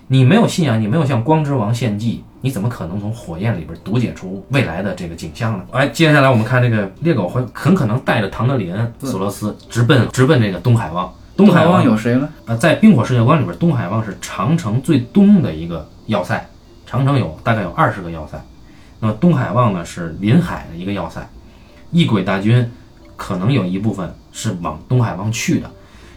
[0.06, 5.64] 你没有信仰，你没有向光之王献祭，你怎么可能从火焰里边读解出未来的这个景象呢？
[5.72, 11.12] 哎，接下来我们看这个猎狗会很可能带着唐德里恩、索罗斯直奔直奔这个东海望。
[11.36, 12.26] 东海望有谁呢？
[12.46, 16.48] 呃，在冰火世界观里边，东海望是长城最东的一个要塞，
[16.86, 18.42] 长城有大概有二十个要塞，
[19.00, 21.28] 那么东海望呢是临海的一个要塞，
[21.90, 22.70] 异鬼大军
[23.16, 25.70] 可能有一部分是往东海望去的，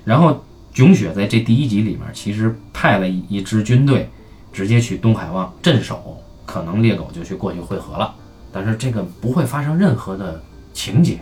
[0.06, 0.46] 然后。
[0.72, 4.08] 囧雪在这第一集里面，其实派了一一支军队，
[4.54, 8.14] 直接去东海望镇守，可能猎狗就去过去会合了。
[8.54, 11.18] 但是这个不会发生任何的情节，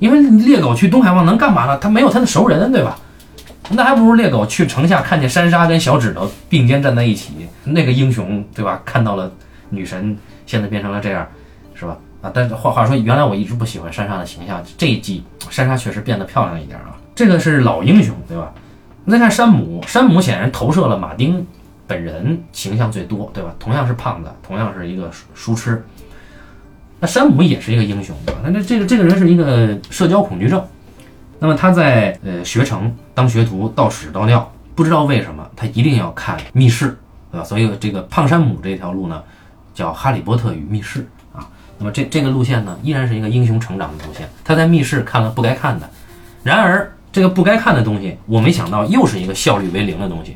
[0.00, 1.78] 因为猎狗去东海望能干嘛呢？
[1.78, 2.98] 他没有他的熟人，对吧？
[3.70, 8.82] 那还不如猎狗去城下看见珊莎跟小指头并肩站在一起，那个英雄，对吧？
[8.84, 9.30] 看到了
[9.70, 11.26] 女神，现在变成了这样，
[11.74, 11.96] 是吧？
[12.20, 16.96] 啊，但话话说，原来我一直不喜欢珊莎的形象，这一季珊莎确实变得漂亮一点啊。
[17.14, 18.52] 这个是老英雄，对吧？
[19.08, 21.44] 再看山姆，山姆显然投射了马丁
[21.86, 23.54] 本人形象最多，对吧？
[23.58, 25.84] 同样是胖子，同样是一个书痴，
[27.00, 28.40] 那山姆也是一个英雄，对吧？
[28.44, 30.64] 那这这个这个人是一个社交恐惧症，
[31.42, 36.96] 那么他在呃学成当学徒倒屎倒尿，不知道为什么他一定要看密室，
[37.32, 37.44] 对吧？
[37.44, 39.20] 所以这个胖山姆这条路呢，
[39.74, 41.00] 叫《哈利波特与密室》
[41.36, 41.48] 啊。
[41.78, 44.28] 那么这这个路线呢，依然是一个英雄成长的路线。
[44.44, 45.90] 他在密室看了不该看的，
[46.44, 46.90] 然而。
[47.14, 50.34] 这个不该看的东西，我没想到又是一个效率为零的东西。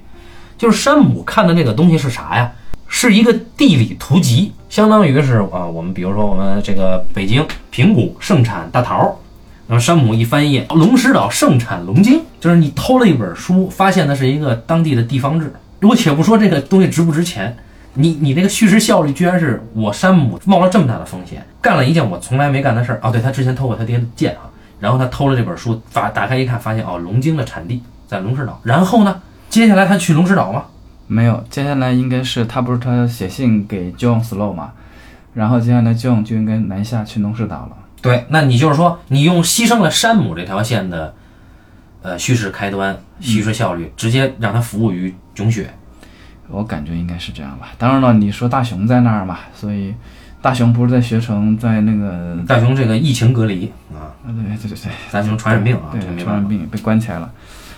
[0.58, 2.52] 就是山姆看的那个东西是啥呀？
[2.86, 9.18] 是一个地理图集，相当于是啊，我们比如说我们这个北京平谷盛产大桃，
[9.68, 15.52] 然后山姆一翻页，龙石岛盛产龙晶，就是你偷了一本书，发现的是一个当地的地方志。
[15.82, 17.56] 我且不说这个东西值不值钱，
[17.94, 23.10] 你你那个叙事效率居然是我山姆冒了这么大的风险，干了一件我从来没干的事儿啊！
[23.10, 24.50] 对他之前偷过他爹的剑啊。
[24.78, 28.60] 然后他偷了这本书，发打开一看，发现哦，龙晶的产地在龙石岛。
[28.62, 30.64] 然后呢，接下来他去龙石岛吗？
[31.06, 34.72] 没有，接下来应该是他不是他写信给 John Slow 嘛？
[35.34, 37.76] 然后接下来 John 就应该南下去龙石岛了。
[38.02, 41.14] 对，那你就是说，你用牺牲了山姆这条线的
[42.02, 45.72] 呃叙事开端、叙事效率，直接让它服务于囧雪。
[46.48, 47.68] 我感觉应该是这样吧。
[47.76, 49.92] 当然了，你说大雄在那儿嘛，所以
[50.40, 56.00] 大雄不是在学城，在那个大雄这个疫情隔离啊，啊，对对对对，大雄传染病啊，对。
[56.22, 57.28] 传染病被关起来了。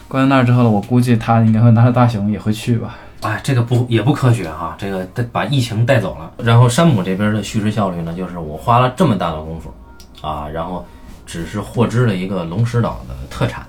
[0.06, 2.96] 关在那儿之后呢，我估计他应该会拿着大熊也会去吧。
[3.22, 6.30] 哎，这个不也不科学哈、这个带把疫情带走了。
[6.44, 9.72] 然后山姆这边的叙事效率呢，就是我花了这么大的功夫
[10.20, 10.86] 啊，然后
[11.24, 13.66] 只是获知了一个龙石岛的特产。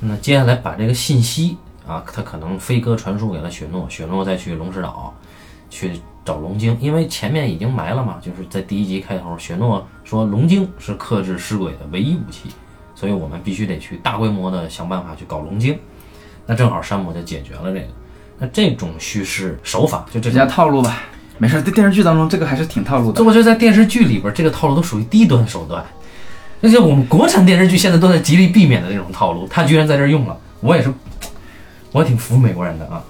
[0.00, 5.14] 那接下来把这个信息啊，他可能飞鸽传书给了雪诺，雪诺再去龙石岛
[5.70, 12.50] 去找龙晶，因为前面已经埋了嘛，就是在第一集开头，雪诺说龙晶是克制尸鬼的唯一武器，
[12.94, 15.78] 所以我们必须得去大规模的想办法去搞龙晶。
[16.44, 17.86] 那正好山姆就解决了这个。
[18.38, 21.04] 那这种叙事手法，就这种比较套路吧。
[21.38, 23.24] 没事，在电视剧当中这个还是挺套路的这。
[23.24, 25.84] 我觉得在电视剧里边，这个套路都属于低端手段，
[26.62, 30.92] 而且我们国产电视剧现在都在极力避免的那种套路，他居然在这儿用了，我也是，
[31.92, 33.04] 我挺服美国人的啊。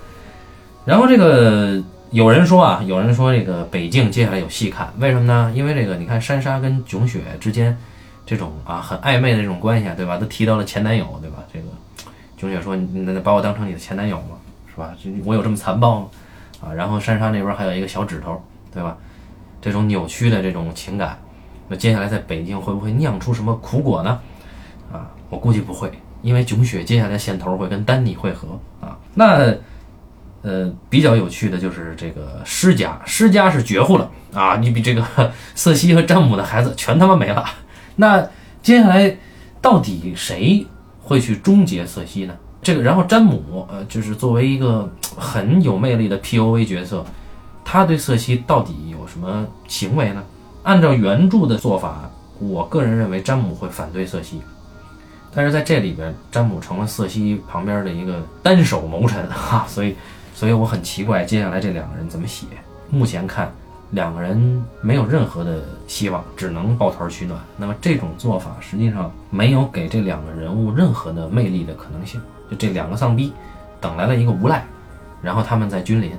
[0.84, 5.52] 然后这个有人说啊，有人说这个北境接下来有戏看，为什么呢？
[5.54, 7.76] 因为这个你看珊莎跟囧雪之间
[8.24, 10.16] 这种啊很暧昧的这种关系啊，对吧？
[10.16, 11.38] 都提到了前男友，对吧？
[11.52, 11.66] 这个
[12.36, 14.36] 囧雪说：“你能把我当成你的前男友吗？
[14.68, 14.92] 是吧？
[15.24, 16.06] 我有这么残暴吗？”
[16.60, 18.42] 啊，然后珊莎那边还有一个小指头，
[18.72, 18.96] 对吧？
[19.60, 21.18] 这种扭曲的这种情感，
[21.68, 24.20] 那接下来在北京会不会酿出什么苦果呢？
[24.92, 25.90] 啊，我估计不会，
[26.22, 28.48] 因为囧雪接下来线头会跟丹尼会合
[28.80, 28.96] 啊。
[29.14, 29.52] 那
[30.42, 34.56] 呃，比较有趣的就是这个施家，施家是绝户了啊！
[34.58, 37.44] 你比这个瑟西和詹姆的孩子全他妈没了。
[37.96, 38.24] 那
[38.62, 39.16] 接下来
[39.60, 40.64] 到底谁
[41.00, 42.36] 会去终结瑟西呢？
[42.66, 47.06] 这个，然后詹姆，呃，就是作为一个很有魅力的 POV 角色，
[47.64, 50.24] 他对瑟西到底有什么行为呢？
[50.64, 54.40] 按照原著的做法，我个人认为詹姆会反对瑟西，
[55.32, 59.94] 但是在这里边，詹姆成了瑟西旁边的一个单手谋臣哈，所以，
[60.34, 62.46] 所以我很奇怪接下来这两个人怎么写。
[62.90, 63.48] 目前看，
[63.92, 67.40] 两个人没有任何的希望，只能抱团取暖。
[67.56, 72.20] 那么这种做法实际上没有给这两个人物任何的魅力的可能性。
[72.50, 73.32] 就这两个丧逼，
[73.80, 74.64] 等来了一个无赖，
[75.22, 76.12] 然后他们在君临，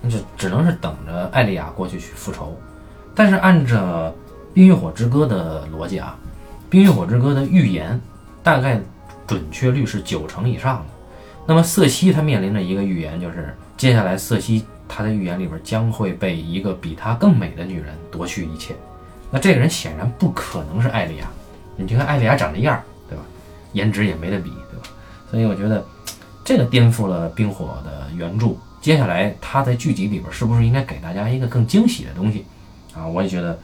[0.00, 2.58] 那就只能是等着艾丽亚过去去复仇。
[3.14, 4.08] 但是按照
[4.54, 6.16] 《冰与火之歌》的逻辑啊，
[6.70, 8.00] 《冰与火之歌》的预言
[8.42, 8.80] 大概
[9.26, 10.84] 准确率是九成以上的。
[11.46, 18.74] 那么瑟西他面临着一个预言，就是接下来瑟西他的预言里边将会被一个比他更美的女人夺去一切。
[19.30, 21.26] 那这个人显然不可能是艾丽亚，
[21.76, 23.24] 你就看艾丽亚长这样，对吧？
[23.72, 24.52] 颜值也没得比，
[25.30, 25.84] 所以我觉得
[26.44, 28.48] 这个颠覆了冰火的原著。
[28.80, 32.44] 接下来他在剧集里边是不是应该给大家一个更惊喜的东西
[32.94, 33.06] 啊？
[33.06, 33.58] 我也觉得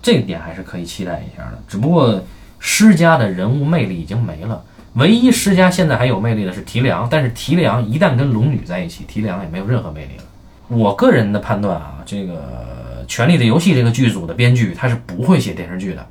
[0.00, 1.62] 这一点还是可以期待一下的。
[1.68, 2.20] 只不过
[2.58, 10.24] 施家的人物魅力已经没了，唯一施家现在还有魅力的是提梁，但是提梁一旦跟龙女在一起，提梁也没有任何魅力了。
[10.68, 16.04] 我个人的判断啊，这个《权力的游戏》这个剧组的编剧他是不会写电视剧的，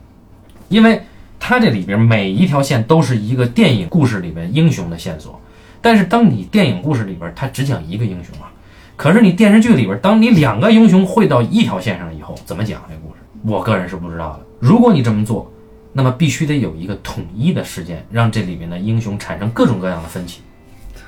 [0.70, 1.02] 因为
[1.48, 5.40] 他这里边每一条线都是一个电影故事里面英雄的线索。
[5.82, 8.52] 但是当你电影故事里边它只讲一个英雄啊，
[8.98, 13.22] 可是你电视剧里边，当你两个英雄汇到一条线上以后，怎么讲这故事？
[13.44, 14.46] 我个人是不知道的。
[14.60, 15.50] 如果你这么做，
[15.94, 20.42] 那么必须得有一个统一的事件，让这里面的英雄产生各种各样的分歧。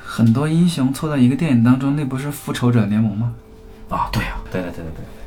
[0.02, 3.34] 很多英雄凑到一个电影当中，那不是复仇者联盟吗？
[3.90, 4.86] 啊，对啊，对对对对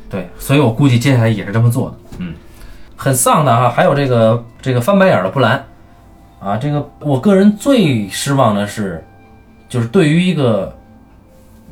[0.09, 1.97] 对对，所以我估计接下来也是这么做的。
[2.17, 2.33] 嗯，
[3.03, 5.65] 很丧的啊，还有这个这个翻白眼的布兰，
[6.39, 9.05] 啊，这个我个人最失望的是，
[9.69, 10.73] 就是对于一个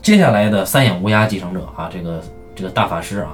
[0.03, 2.21] 接下来的三眼乌鸦继承者啊，这个
[2.57, 3.31] 这个大法师啊，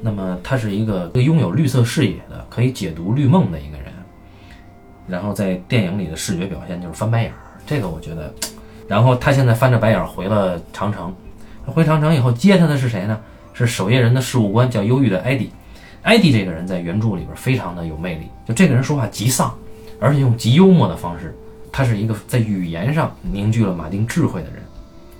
[0.00, 3.86] 那么他是一个拥有绿色视野的，可以解读绿梦的一个人，
[5.08, 7.36] 然后在电影里的视觉表现就是翻白眼儿，
[7.66, 8.32] 这个我觉得，
[8.86, 11.12] 然后他现在翻着白眼儿回了长城。
[11.66, 13.18] 回长城以后接他的是谁呢？
[13.52, 15.50] 是守夜人的事务官，叫忧郁的艾迪。
[16.06, 19.52] 艾迪这个人在原著里边非常的有魅力，就这个人说话极丧，
[19.98, 21.36] 而且用极幽默的方式。
[21.72, 24.62] 他是一个在语言上凝聚了马丁智慧的人。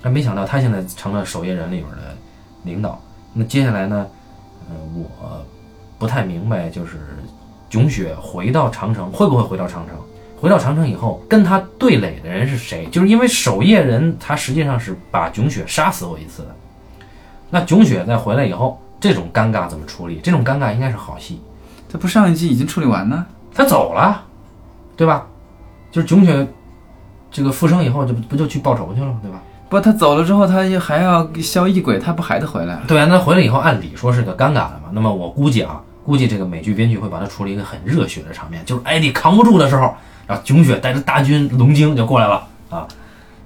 [0.01, 2.17] 但没想到他现在成了守夜人里边的
[2.63, 3.03] 领导。
[3.33, 4.07] 那接下来呢？
[4.71, 5.45] 呃，我
[5.99, 7.01] 不太明白，就是
[7.69, 9.97] 囧雪回到长城会不会回到长城？
[10.41, 12.87] 回到长城以后，跟他对垒的人是谁？
[12.93, 16.55] 就是因为守夜人他实际上是把囧雪杀死过一次的。
[17.51, 20.21] 那囧雪再回来以后，这种尴尬怎么处理？
[20.23, 21.41] 这种尴尬应该是好戏。
[21.89, 23.25] 这不上一季已经处理完呢？
[23.55, 24.25] 他走了，
[24.97, 25.27] 对吧？
[25.91, 26.47] 就是囧雪
[27.31, 29.19] 这个复生以后，就不就去报仇去了吗？
[29.23, 29.41] 对吧？
[29.69, 32.79] 不，他走了之后，他也还要消异鬼，他不还得回来？
[32.87, 34.91] 对啊，那回来以后，按理说是个尴尬的嘛。
[34.93, 39.95] 那么我估计啊，估计这个美剧编剧会把它处理一个很热血的场面，就是艾迪扛不住的时候，
[40.27, 42.87] 然后囧雪带着大军龙精就过来了啊。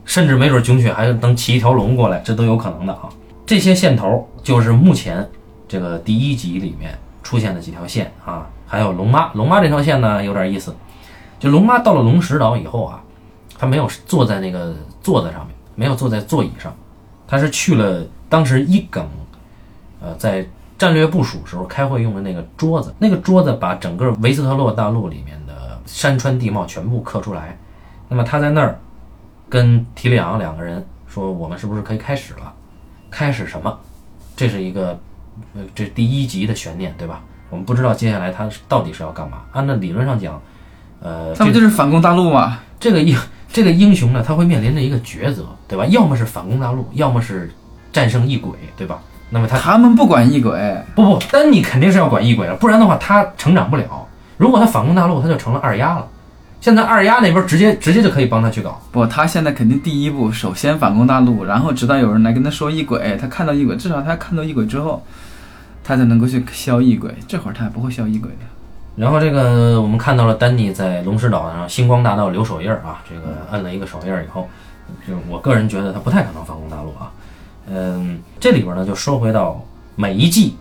[0.04, 3.08] 甚至没准囧雪还能骑一条龙过来，这都有可能的啊。
[3.46, 5.28] 这些线头就是目前
[5.70, 9.32] 这个第一集里面出现的几条线啊，还有龙妈。
[9.34, 10.74] 龙妈这条线呢有点意思，
[11.38, 13.00] 就龙妈到了龙石岛以后啊，
[13.56, 16.74] 她没有坐在那个座子上面，没有坐在座椅上，
[17.24, 19.08] 她是去了当时一梗，
[20.00, 20.44] 呃，在
[20.76, 27.56] 战略部署时候开会用的那个桌子，那个桌子把整个维斯特洛大陆里面的山川地貌全部刻出来。
[28.08, 28.76] 那么他在那儿
[29.48, 32.52] 跟提里昂两个人说：“我们是不是可以开始了？
[33.08, 33.78] 开始什么？
[34.34, 34.98] 这是一个
[35.54, 37.20] 呃，这第一集的悬念，对吧？
[37.48, 39.38] 我们不知道接下来他到底是要干嘛。
[39.52, 40.40] 按照理论上讲，
[41.00, 42.58] 呃，他不就是反攻大陆吗？
[42.78, 43.16] 这个英
[43.52, 45.84] 这个英雄呢，他会面临着一个抉择，对吧？
[45.86, 47.50] 要么是反攻大陆，要么是
[47.92, 49.00] 战胜异鬼，对吧？
[49.30, 54.06] 那么他他们不管异鬼，不不，丹尼肯定是要管异鬼了，不然的话他成长不了。
[54.36, 56.06] 如果他反攻大陆，他就成了二丫了。
[56.60, 58.80] 现在二丫那边直接直接就可以帮他去搞。
[58.90, 65.02] 不，他现在肯定第一步首先反攻大陆，然后直到有人来跟他说异鬼，他看到异鬼，至少他看到异鬼之后，
[65.82, 67.14] 他才能够去消异鬼。
[67.26, 68.36] 这会儿他还不会消异鬼的。
[68.96, 74.48] 然后这个我们看到了丹尼在龙石岛上星光大道留手印儿啊，这个摁了一个手印儿以后，
[75.06, 77.10] 就我个人觉得他不太可能反攻大陆啊。
[77.68, 79.64] 嗯，这里边呢就说回到
[79.94, 80.56] 每一季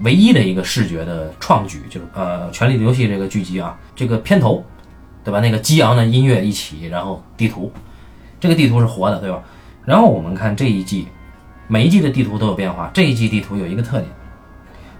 [0.00, 4.64] 唯一的一个视觉的创举，就是呃《权力的游戏》这个剧集啊，这个片头，
[5.24, 5.40] 对吧？
[5.40, 7.70] 那个激昂的音乐一起，然后地图，
[8.40, 9.42] 这个地图是活的，对吧？
[9.84, 11.08] 然后我们看这一季，
[11.66, 12.90] 每一季的地图都有变化。
[12.94, 14.08] 这一季地图有一个特点，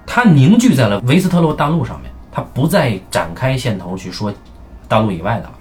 [0.07, 4.33] 它凝聚在了维斯特洛大陆上面，它不再展开线头去说
[4.89, 5.53] 大陆以外的了。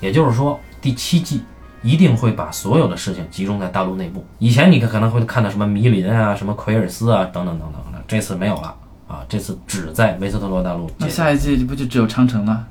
[0.00, 1.42] 也就是说，第七季
[1.82, 4.24] 一定会把所有的事情集中在大陆内部。
[4.38, 8.74] 以前你可能会看到什么迷林啊、什么奎尔斯啊等等等等的，这次没有了
[9.08, 10.90] 啊，这次只在维斯特洛大陆。
[10.98, 12.64] 那下一季不就只有长城了？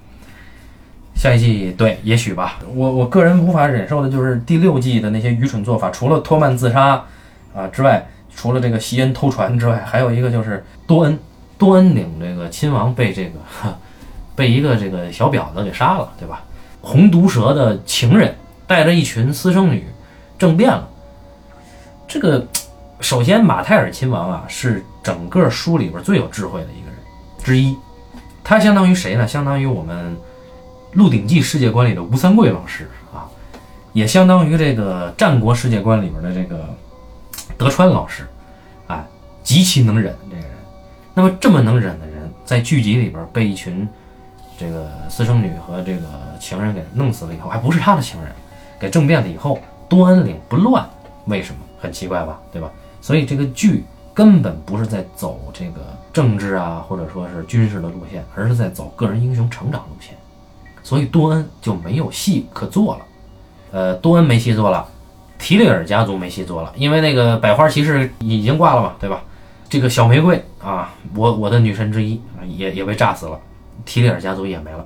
[1.16, 2.60] 下一季对，也许吧。
[2.74, 7.04] 我我个人无法忍受的就是第六季的那些愚蠢做法，除了托曼自杀
[7.56, 11.20] 啊之外，除了这个西恩偷船之外，还有一个就是多恩，
[11.58, 13.78] 多恩领这个亲王被这个呵
[14.34, 16.44] 被一个这个小婊子给杀了，对吧？
[16.82, 18.34] 红毒蛇的情人
[18.66, 19.86] 带着一群私生女
[20.40, 20.88] 政变了。
[22.08, 22.48] 这个
[23.02, 26.98] 首先马泰尔亲王啊是整个书里边最有智慧的一个人
[27.44, 27.76] 之一，
[28.44, 29.28] 他相当于谁呢？
[29.28, 30.16] 相当于我们。
[31.00, 33.28] 《鹿鼎记》世界观里的吴三桂老师啊，
[33.94, 36.74] 也相当于这个战国世界观里边的这个
[37.58, 38.28] 德川老师，
[38.88, 39.06] 哎，
[39.44, 40.52] 极其能忍这个人。
[41.14, 43.88] 那么这么能忍的人，在剧集里边被一群
[44.58, 46.02] 这个私生女和这个
[46.40, 48.32] 情人给弄死了以后，还不是他的情人，
[48.80, 50.88] 给政变了以后，多恩领不乱，
[51.26, 51.62] 为什么？
[51.80, 52.70] 很奇怪吧，对吧？
[53.02, 60.16] 所以这个剧根本不是在走这个政治啊，或者说是军事的路线，而是在走个人英雄成长路线。
[60.84, 63.06] 所以多恩就没有戏可做了，
[63.72, 64.88] 呃，多恩没戏做了，
[65.38, 69.22] 提里尔家族没戏做了，因为那个百花骑士已经挂了嘛，对吧？
[69.70, 73.40] 这个小玫瑰啊，我我的女神之一也也被炸死了，
[73.86, 74.86] 提里尔家族也没了，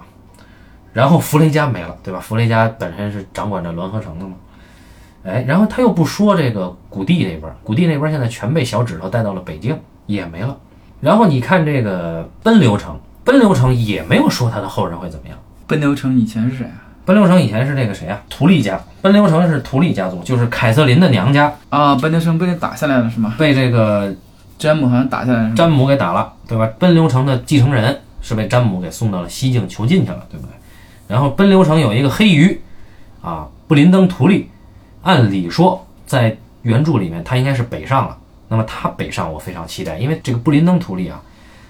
[0.92, 2.20] 然后弗雷家没了，对吧？
[2.20, 4.34] 弗雷家本身是掌管着滦河城的嘛，
[5.24, 10.58] 哎，然后他又不说这个谷地那边，谷地那边现在全被小指头带到了北境，也没了。
[11.00, 15.38] 然后你看这个奔流城，奔流城也没有说他的后人会怎么样。
[15.68, 16.81] 奔流城以前是谁啊？
[17.06, 18.22] 奔流城以前是那个谁啊？
[18.30, 18.80] 图利家。
[19.02, 21.96] 奔流城是图利家族，就是凯瑟琳的娘家啊。
[21.96, 23.34] 奔流城被打下来了是吗？
[23.38, 24.14] 被这个
[24.58, 26.70] 詹姆好像打下来了，詹姆给打了，对吧？
[26.78, 30.52] 奔流城的继承人是被詹姆给送到了西境囚禁去了，对不对？
[31.08, 32.62] 然后奔流城有一个黑鱼
[33.22, 34.50] 啊，布林登图利，
[35.02, 38.18] 按理说在原著里面他应该是北上了。
[38.48, 41.20] 那么他北上，我非常期待，因为这个布林登图利啊，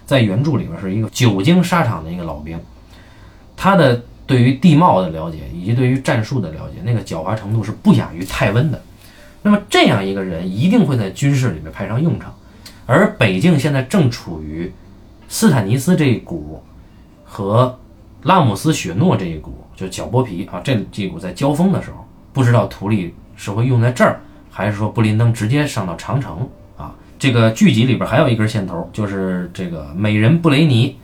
[0.05, 2.59] 在原著里面是一个久经沙场的一个老兵。
[3.55, 8.81] 他的对于地貌的了解，以及对于战术的了解，那个狡猾程度是不亚于泰温的。
[9.41, 12.33] 那么这样一个人一定会在军事里面派上用场。
[12.85, 14.71] 而北境现在正处于
[15.27, 16.63] 斯坦尼斯这一股
[17.25, 17.77] 和
[18.23, 26.95] 拉姆斯雪诺这一股，就是绞剥皮啊，这这股在交锋的时候，不知道图利是会用在这儿，还是说布林登直接上到长城啊？
[27.19, 30.95] 这个剧集里边还有一根线头，就是这个美人布雷尼。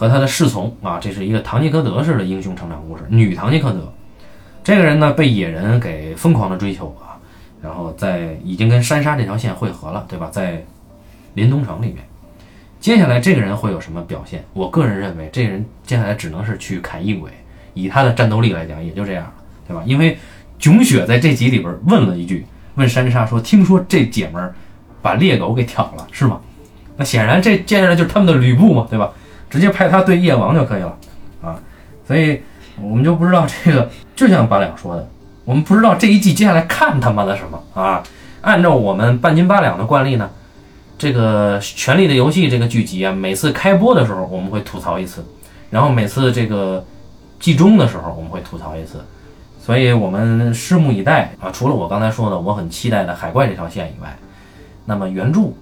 [0.00, 3.04] 和他的侍从啊，这是一个唐吉诃德式的英雄成长故事。
[3.10, 3.92] 女唐吉诃德，
[4.64, 7.20] 这个人呢被野人给疯狂的追求啊，
[7.62, 10.30] 然后在已经跟山沙这条线汇合了，对吧？
[10.32, 10.64] 在
[11.34, 11.96] 临冬城里面，
[12.80, 14.42] 接下来这个人会有什么表现？
[14.54, 17.30] 我个人认为，这个人接下来只能是去砍异鬼。
[17.74, 19.34] 以他的战斗力来讲，也就这样了，
[19.68, 19.82] 对吧？
[19.84, 20.16] 因为
[20.58, 22.46] 囧雪在这集里边问了一句，
[22.76, 24.54] 问山沙说：“听说这姐们儿
[25.02, 26.40] 把猎狗给挑了，是吗？”
[26.96, 29.12] 那显然这接下来就是他们的吕布嘛，对吧？
[29.50, 30.96] 直接派他对夜王就可以了，
[31.42, 31.58] 啊，
[32.06, 32.40] 所以
[32.80, 35.06] 我们就不知道这个，就像八两说的，
[35.44, 38.02] 我们不知道这一季接下来看他妈的什么啊！
[38.42, 40.30] 按照我们半斤八两的惯例呢，
[40.96, 45.22] 这个《权力的游戏》这个剧集啊，每次开播的时候我们会吐槽一次，
[45.68, 46.82] 然后每次这个
[47.38, 49.04] 季中的时候我们会吐槽一次，
[49.60, 51.50] 所以我们拭目以待啊！
[51.52, 54.16] 除了我刚才说的我很期待的海怪这条线以外，
[54.86, 55.52] 那么原著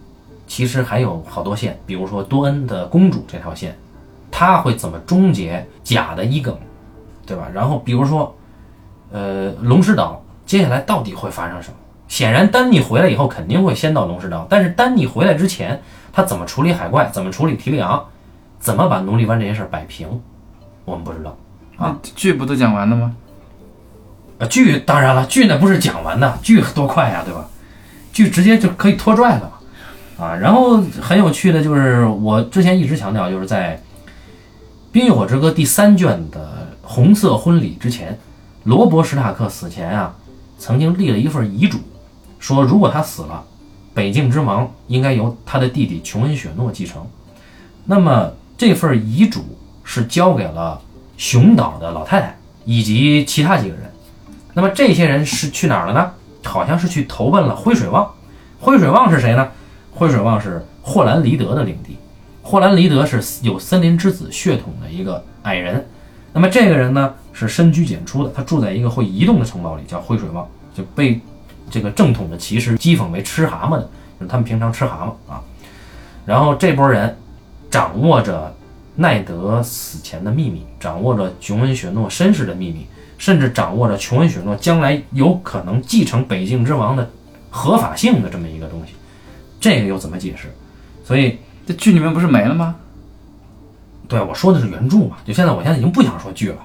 [0.49, 3.79] 其实还有好多线，比如说多恩的公主这条线，
[4.33, 6.59] 他会怎么终结假的伊耿，
[7.25, 7.47] 对吧？
[7.55, 8.35] 然后比如说。
[9.11, 11.77] 呃，龙石岛接下来到底会发生什么？
[12.09, 15.81] 显然，丹尼回来以后肯定会先到龙石岛，但是丹尼回来之前，
[16.13, 18.05] 他怎么处理海怪，怎么处理提里昂，
[18.61, 20.21] 怎么把奴隶湾这些事摆平，
[20.85, 21.35] 我们不知道。
[21.79, 23.17] 啊，剧不都讲完了吗？
[24.41, 27.49] 啊，剧当然了，剧那不是讲完的，剧多快呀，对吧？
[28.13, 29.51] 剧直接就可以拖拽了
[30.19, 30.37] 啊。
[30.37, 33.77] 然后很有趣的就是，我之前一直强调，就是在
[34.93, 38.19] 《冰与火之歌》第三卷的红色婚礼之前。
[38.65, 40.15] 罗伯·史塔克死前啊，
[40.59, 41.79] 曾经立了一份遗嘱，
[42.39, 43.43] 说如果他死了，
[43.95, 47.07] 北境之王应该由他的弟弟琼恩·雪诺继承。
[47.87, 49.41] 那么这份遗嘱
[49.85, 50.79] 是交给了
[51.17, 53.91] 熊岛的老太太以及其他几个人。
[54.53, 56.11] 那么这些人是去哪儿了呢？
[56.45, 58.11] 好像是去投奔了灰水旺。
[58.61, 59.49] 灰水旺是谁呢？
[59.99, 61.97] 灰水旺是霍兰黎德的领地。
[62.41, 65.85] 霍兰黎德是有森林之子血统的一个矮人。
[66.33, 67.13] 那么这个人呢？
[67.33, 71.21] 是深居简出的，他住在一个会移动的城堡里，叫灰水旺，就被
[71.71, 73.83] 这个正统的骑士讥讽为吃蛤蟆的，
[74.19, 75.41] 就是他们平常吃蛤蟆啊。
[76.27, 77.17] 然后这波人
[77.71, 78.53] 掌握着
[78.97, 82.87] 奈德死前的秘密，掌握着琼恩雪诺身世的秘密，
[83.19, 87.09] 甚至掌握着琼恩雪诺将来有可能继承北境之王的
[87.51, 88.95] 合法性的这么一个东西，
[89.61, 90.49] 这个又怎么解释？
[91.05, 92.77] 所以这剧里面不是没了吗？
[94.07, 96.57] 对，我说的是原著嘛，就现在我现在已经不想说剧了。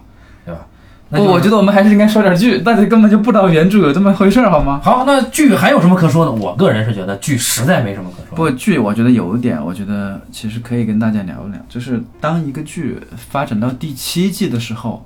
[0.45, 0.67] 对吧？
[1.09, 4.81] 不，我觉得我们还是应该说点剧，大家根本就不知道原著有这么回事儿，好吗？
[4.83, 6.31] 好，那剧还有什么可说的？
[6.31, 8.35] 我个人是觉得剧实在没什么可说。
[8.35, 15.05] 不，剧我觉得有一点，我觉得其实可以跟大家聊一聊，就是当一个剧发展到第七季的时候，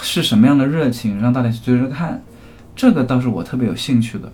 [0.00, 2.22] 是什么样的热情让大家去追着看？
[2.76, 4.30] 这个倒是我特别有兴趣的。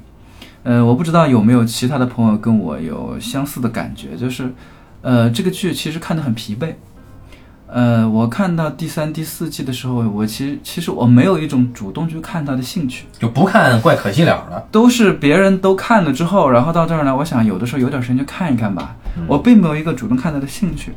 [0.65, 4.53] 呃，我不知道有没有其他的朋友跟我有相似的感觉，就是，
[5.03, 6.75] 呃，这个剧其实看得很疲惫。
[7.71, 14.67] 呃，我看到第三、第四季的时候，我其实其实我没有一种主动去看它的兴趣，就不看怪可惜了的。
[14.71, 18.97] 都是别人都看了之后，然后到这儿呢，我想有的时候有点时间就看一看吧，
[19.27, 20.93] 我并没有一个主动看它的兴趣。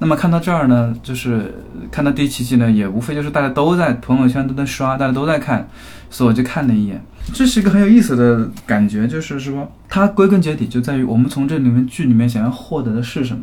[0.00, 1.54] 那么看到这儿呢，就是
[1.90, 5.68] 看到第七季呢，也无非就是大家都在朋友圈都在刷，大家都在看，
[6.10, 7.00] 所以我就看了一眼。
[7.32, 13.42] 这是一个很有意思的感觉，就是说它归根结底就在于我们从这里面剧里面想要获得的是什么。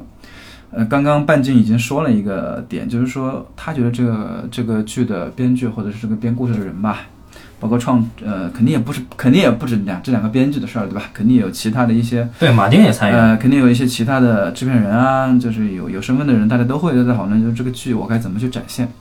[0.72, 7.04] 呃，刚刚半径已经说了一个点，就是说他觉得这个这个剧的编剧或者是这个编故事的人吧，
[7.62, 11.04] 包括创呃，肯定也不是，肯定也不止两这两个编剧的事儿，对吧？
[11.14, 18.92] 肯定有其他的一些对马丁也参与，呃，肯定有一些其他的制片人啊，就是有有身份的人，大家都会在讨论，就是这个剧我该怎么去展现。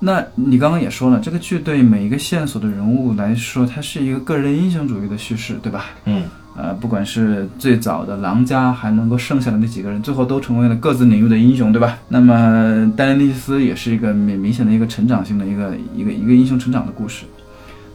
[0.00, 5.84] 那你刚刚也说了，这个剧对每一个线索的人物来说，它是一个个人英雄主义的叙事，对吧？
[6.06, 6.24] 嗯。
[6.56, 11.96] 呃，不管是最早的狼家，还能够剩下的那几个人，最后都成为了各自领域的英雄，对吧？
[12.08, 17.24] 那么丹尼斯也是一个明明显的一个成长性的一个一个一个英雄成长的故事。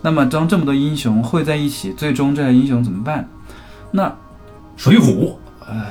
[0.01, 3.27] 那么当这么多英雄汇在一起，最终这些英雄怎么办？
[3.91, 4.11] 那
[4.77, 5.33] 水浒，
[5.67, 5.85] 呃，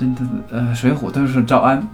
[0.00, 1.86] 真的呃，水浒都是赵安。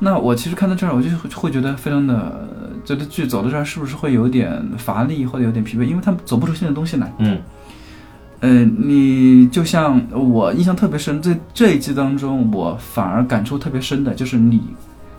[0.00, 2.48] 那我其实看到这儿，我就会觉得非常的，
[2.84, 5.84] 觉得剧走到这儿是不是会有点乏力或者有点疲惫？
[5.84, 7.12] 因为他走不出新的东西来。
[7.18, 7.38] 嗯。
[8.40, 14.62] 呃，你就像我印象特别深，在这一季当中，我反而感触特别深的就是你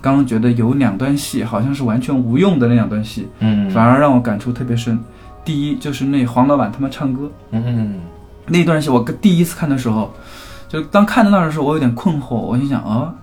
[0.02, 5.00] 刚刚觉得有两段戏好像是完全无用的那两段戏，嗯，反而让我感触特别深。
[5.46, 8.00] 第一就是那黄老板他们唱歌，嗯嗯，
[8.48, 10.12] 那段戏我第一次看的时候，
[10.68, 13.14] 就当看到那儿的时候，我有点困惑，我心想啊，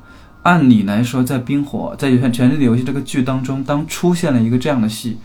[0.48, 5.18] 按理来说在冰火在《权力的游戏》这个剧当中，当出现了一个这样的戏。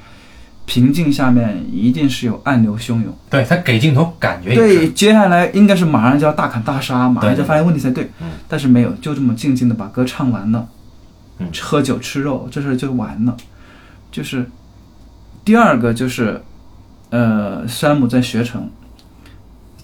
[0.65, 8.09] 平静下面一定是有暗流汹涌，对他给镜头感觉对，接下来应该是马上就要大砍大杀，马上就发现问题才对。
[8.21, 10.65] 嗯，但是没有，就这么静静的把歌唱完了，
[11.39, 13.35] 嗯，喝酒吃肉，这事就完了。
[14.09, 14.49] 就是
[15.43, 16.41] 第二个就是，
[17.09, 18.69] 呃，山姆在学城，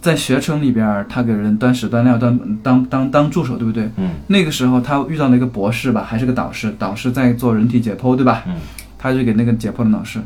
[0.01, 3.89] 在学城里边，他给人端屎端尿，端当当当助手，对不对？
[3.97, 8.43] 嗯，那个时候他遇到了一个博士吧，还是个导师，导师在做人体解剖，对吧？
[8.47, 8.55] 嗯，
[8.97, 10.19] 他就给那个解剖的老师。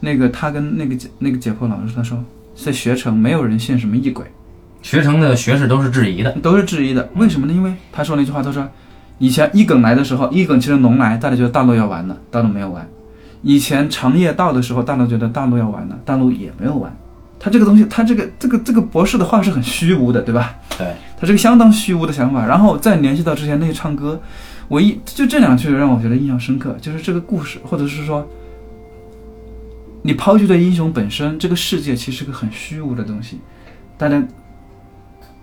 [0.00, 2.18] 那个他跟那个解那个解剖老师他说，
[2.54, 4.24] 在学城没有人信什么异鬼，
[4.82, 7.08] 学城的学士都是质疑的，都是质疑的。
[7.14, 7.52] 为什么呢？
[7.52, 8.66] 因为他说那句话，他说，
[9.18, 12.88] 以前一梗来的时候，一梗其实龙来，大家觉得大陆要完了，大陆没有完。
[13.42, 16.94] 以前长夜到的时候，大陆觉得大陆要完了，大陆也没有完。
[17.42, 20.54] 他这个东西，他这个这个这个博士的话是很虚无的，对吧？
[20.76, 20.86] 对，
[21.18, 24.20] 他这个相当虚无的想法，然后再联系到之前那些唱歌，
[24.68, 28.28] 我一就这两句让我觉得印象深刻，就是这个故事，或者是说，
[30.02, 33.38] 你抛去对英雄本身，这个世界其实是个很虚无的东西，
[33.96, 34.22] 大家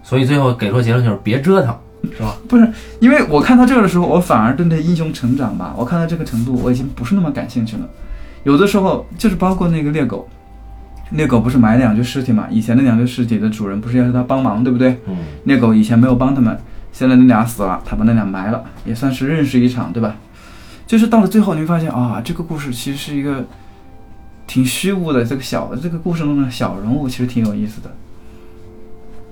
[0.03, 1.75] 所以最后给出结论就是别折腾，
[2.15, 2.37] 是吧？
[2.47, 7.89] 不是，因为我看到这个的时候，我反而对那英雄成长吧，我看到这个程度，我已经不是那么感兴趣了。
[8.43, 10.29] 有的时候就是包括那个猎狗，
[11.11, 12.47] 猎狗不是埋两具尸体嘛？
[12.49, 14.99] 以前那两具尸体的主人不是要他帮忙，对不对？
[15.07, 16.57] 嗯，那狗以前没有帮他们，
[16.91, 20.15] 现在那俩死了，他把那俩埋了，也算是认识一场，对吧？
[20.85, 23.45] 就是到了最后，你会发现啊，这个故事其实是一个
[24.45, 27.89] 挺虚无的，这个小这个故事中的小人物其实挺有意思的。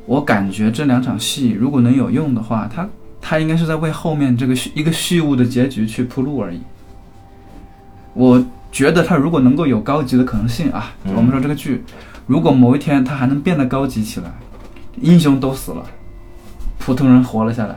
[0.05, 2.87] 我感觉这两场戏如果能有用的话，他
[3.19, 6.59] 他应该是在为后面这个虚一个虚无的结局去铺路而已。
[8.13, 8.45] 我
[8.75, 11.81] 觉得它如果能够有高级的可能性啊，嗯我们说这个剧，
[12.27, 14.29] 如果某一天它还能变得高级起来，
[14.99, 15.81] 英雄都死了，
[16.77, 17.75] 普通人活了下来，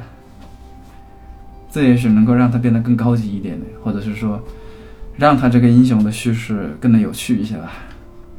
[1.70, 4.42] 这也许能够让它变得更高级一点的，或者是说，
[5.16, 7.70] 让它这个英雄的叙事更能有趣一些吧。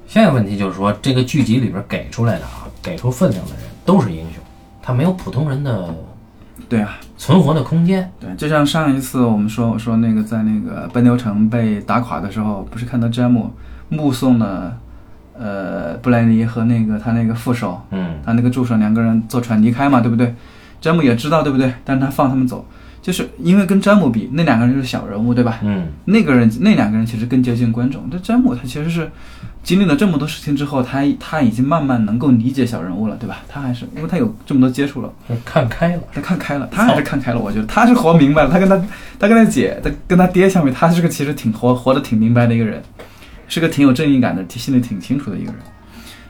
[0.05, 4.43] 现在问题就是说，这个剧集里边给出来的啊，给出分量的人都是英雄，
[4.82, 5.95] 他没有普通人的
[6.70, 8.10] 对啊，存活的空间。
[8.20, 13.52] 对，就像上一次我们说，我说那个在那个奔牛城被打垮的时候，不是看到詹姆
[13.90, 14.78] 目送了
[15.38, 20.34] 呃布莱尼和那个他那个副手，嗯，他那个助手两个人坐船离开嘛，对不对？
[20.80, 21.74] 詹姆也知道，对不对？
[21.84, 22.64] 但是他放他们走，
[23.02, 25.58] 就是因为跟詹姆比，那两个人就是小人物，对吧？
[25.64, 28.04] 嗯，那个人那两个人其实更接近观众。
[28.12, 29.10] 但詹姆他其实是
[29.62, 33.39] 经历了这么多事情之后，他他已经慢慢能够理解小人物了，对吧？
[33.47, 35.14] 他还是因为他有这么多接触了。
[35.45, 36.01] 看开了。
[36.14, 37.39] 他看开了，他还是看开了。
[37.39, 38.49] 我觉得他是活明白了。
[38.51, 38.76] 他跟他，
[39.20, 42.82] 他跟他姐，他跟他爹相比，他是个其实挺活活得挺明白的一个人，
[43.47, 45.62] 是个挺有正义感的，心里挺清楚的一个人。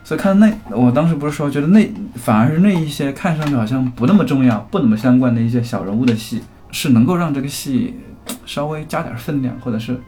[0.02, 7.94] 所以看那，我当时不是说，觉得那反而是那一些看上去好像不那么重要、不怎么相关的一些小人物的戏，是能够让这个戏
[8.44, 9.98] 稍微加点分量，或者是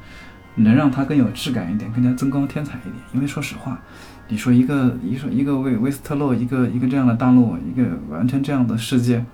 [0.57, 2.95] 能让它更有质感一点，更加增光添彩一点。
[3.13, 3.79] 因为说实话，
[4.29, 9.25] 你说一个一说一个威威斯特洛，一个一个这样的大陆，一个完全这样的世界，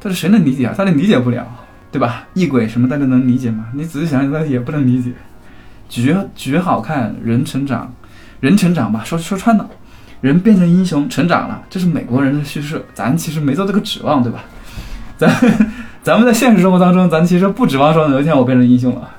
[0.00, 0.74] 但是谁能理解啊？
[0.76, 1.46] 大家理解不了，
[1.90, 2.24] 对吧？
[2.34, 3.66] 异鬼什么大家能理解吗？
[3.74, 5.12] 你仔细想想，大家也不能理解。
[5.88, 7.92] 绝绝好看，人成长，
[8.40, 9.68] 人成长吧，说说穿了，
[10.20, 14.44] 人变成英雄成长了，这是美国人的叙事，咱其实没做这个指望，对吧？
[15.18, 15.30] 咱
[16.02, 19.10] 咱们在现实生活当中，咱其实不指望说有一天我变成英雄了，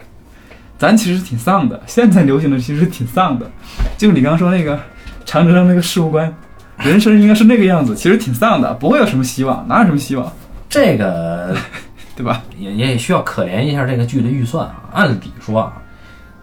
[0.77, 1.79] 咱其实挺丧的。
[1.85, 3.49] 现在流行的其实挺丧的，
[3.97, 4.77] 就你刚刚说那个
[5.25, 6.33] 长城上那个事务官，
[6.77, 10.31] 人生应该是那个样子，其实挺丧的，不会有什么希望，哪有什么希望，
[10.69, 11.55] 这个
[12.15, 12.41] 对吧？
[12.57, 14.75] 也也需要可怜一下这个剧的预算啊。
[14.93, 15.73] 按理说啊，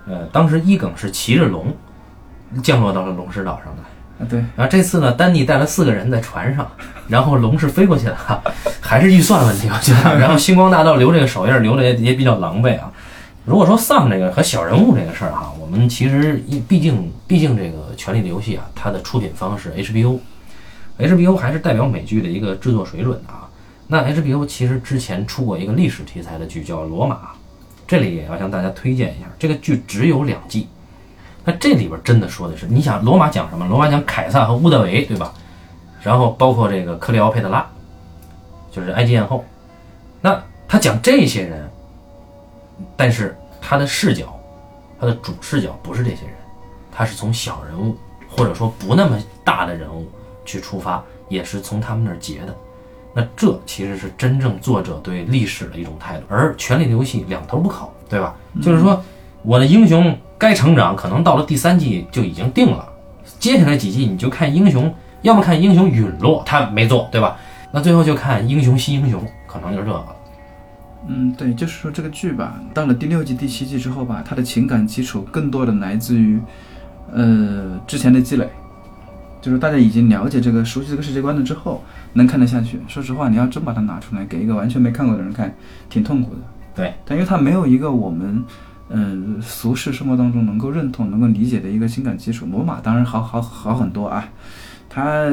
[0.09, 1.75] 呃，当时伊耿是骑着龙
[2.63, 3.83] 降落到了龙石岛上的。
[4.19, 6.67] 啊，对，然后这次呢，丹尼带了四个人在船上，
[7.09, 8.43] 然后龙是飞过去的，哈
[8.81, 10.19] 还是预算问题，我觉得。
[10.19, 12.91] 然后星光大道留这个手印儿留的也也比较狼狈啊。
[13.51, 23.49] 如果说丧这个和小人物这个事儿哈，我们其实一毕竟毕竟这个《权力的游戏》啊，它的出品方是 HBO，HBO 还是代表美剧的一个制作水准的啊。
[23.89, 27.17] 那 HBO 其实之前出过一个历史题材的剧叫《罗马》，
[27.89, 30.69] 这里也要向大家推荐一下，这个剧只有两季。
[31.45, 33.67] 那这里边真的说的是，你想罗马讲什么？
[33.67, 35.35] 罗马讲凯撒和乌德维，对吧？
[36.03, 37.69] 然后包括这个克里奥佩特拉，
[38.71, 39.45] 就是埃及艳后。
[40.21, 41.69] 那他讲这些人，
[42.97, 44.39] 但是他的视角，
[44.99, 46.35] 他的主视角不是这些人，
[46.91, 47.97] 他是从小人物
[48.29, 50.07] 或者说不那么大的人物
[50.45, 52.57] 去出发，也是从他们那儿截的。
[53.13, 58.37] 那这其实是真正作者对历史的一种态度，而《权力的游戏》两头不靠，对吧？
[58.63, 59.03] 就是说，
[59.43, 62.89] 我的英雄该成长，可能到了第三季就已经定了，
[63.41, 67.37] 接下来几季你就看英雄，要么看英雄陨落，他没做，对吧？
[67.73, 70.05] 那最后就看英雄惜英雄，可能就是这个。
[71.09, 76.41] 嗯，对，就是说这个剧吧，到了第六季、第七季之后吧，它的情感基础更多的来自于，
[77.13, 78.49] 呃，之前的积累，
[79.41, 81.83] 就是大家已经了解这个、熟悉这个世界观了之后，
[82.13, 82.79] 能看得下去。
[82.87, 85.53] 说实话，你要真把它拿出来给一个完全没看过的人看，
[85.89, 86.41] 挺痛苦的。
[86.75, 88.45] 对，但因为它没有一个我们，
[88.91, 92.47] 嗯、俗世生活当中能够认同、能够理解的一个情感基础。
[92.51, 94.29] 罗马当然好好好很多啊，
[94.93, 95.25] 他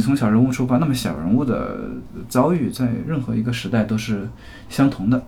[0.00, 1.90] 从小人物出发，那么小人物的
[2.28, 4.28] 遭遇在任何一个时代都是
[4.68, 5.20] 相同的。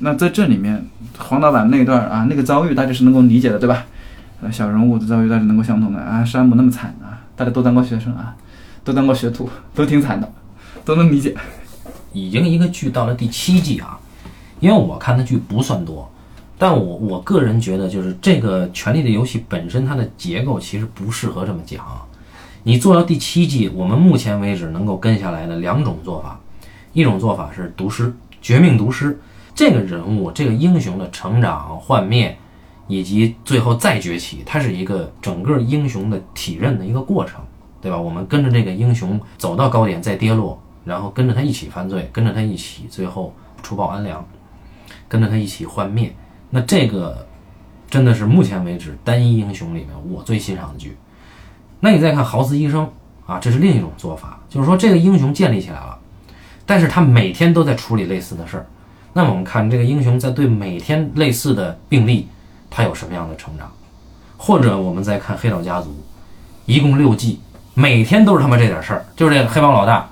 [0.00, 0.84] 那在这里面，
[1.16, 3.86] 黄老板那段啊，那个遭遇大家是能够理解的，对吧？
[4.42, 8.34] 呃，小人物的遭遇大家能够相同的啊，山姆那么惨啊，大家都当过学生啊，
[8.82, 10.32] 都当过学徒，都挺惨的，
[10.84, 11.36] 都能理解。
[12.12, 13.96] 已经一个剧到了第七季啊，
[14.58, 16.10] 因为我看的剧不算多，
[16.58, 21.84] 但我我个人觉得，就是这个《权力的游戏》本身它的结构其实不适合这么讲。
[22.62, 26.38] 你做到第七季，我们目前为止能够跟下来的两种做法，
[26.92, 29.18] 一种做法是毒师绝命毒师
[29.54, 32.36] 这个人物，这个英雄的成长、幻灭，
[32.86, 37.40] 以及最后再崛起，它是一个整个英雄的体认的一个过程，
[37.80, 37.98] 对吧？
[37.98, 44.26] 我们跟着这个英雄走到高点再跌落，然后跟着他一起犯罪，跟着他一起最后除暴安良，
[45.08, 46.14] 跟着他一起幻灭。
[46.50, 47.26] 那这个
[47.88, 50.96] 真的是目前为止单一英雄里面我最欣赏的剧。
[51.80, 52.88] 那你再看豪斯医生
[53.26, 55.98] 啊，这是另一种做法，就是说这个英雄建立起来了，
[56.64, 58.66] 但是他每天都在处理类似的事儿。
[59.12, 62.28] 那么我们看这个英雄在对每天类似的病例，
[62.70, 63.70] 他有什么样的成长？
[64.36, 65.94] 或者我们再看黑道家族，
[66.64, 67.40] 一共六季，
[67.74, 70.08] 每天都是他妈这点事儿，就是这个黑帮老大，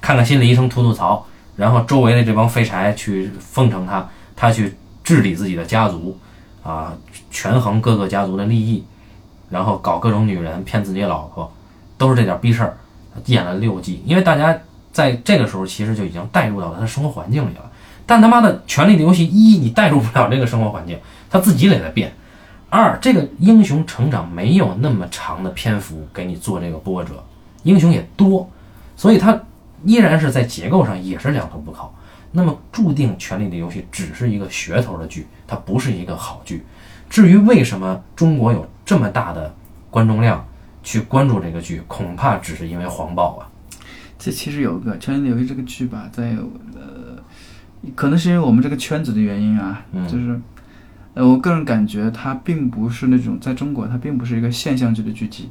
[0.00, 1.24] 看看心理医生吐吐槽，
[1.56, 4.74] 然后周围的这帮废柴去奉承他，他去
[5.04, 6.18] 治理自己的家族，
[6.62, 6.92] 啊，
[7.30, 8.84] 权衡各个家族的利益，
[9.48, 11.52] 然后搞各种女人骗自己老婆，
[11.96, 12.76] 都是这点逼事儿，
[13.26, 14.02] 演了六季。
[14.04, 14.58] 因为大家
[14.92, 17.70] 在这个时候其实就已经带入到了他的生活环境里了。
[18.06, 22.12] 但他妈的《权力的游戏》一，你带入不了这个生活环境，他自己得在变。
[22.68, 27.22] 二，这个英雄成长没有那么长的篇幅给你做这个波折，
[27.62, 28.48] 英雄也多，
[28.96, 29.40] 所以它
[29.84, 31.92] 依然是在结构上也是两头不靠。
[32.32, 36.64] 那么注定《权力的游戏》只是一个噱头的剧，它不是一个好剧。
[37.08, 39.54] 至于为什么中国有这么大的
[39.90, 40.46] 观众量
[40.82, 43.48] 去关注这个剧，恐怕只是因为黄暴啊。
[44.18, 46.36] 这其实有个《权力的游戏》这个剧吧，在
[46.74, 47.22] 呃，
[47.94, 50.06] 可能是因为我们这个圈子的原因啊，嗯。
[50.08, 50.40] 就是
[51.14, 55.48] 呃，我个人感觉它并不是那种在中国它并不是一个现象级的剧集，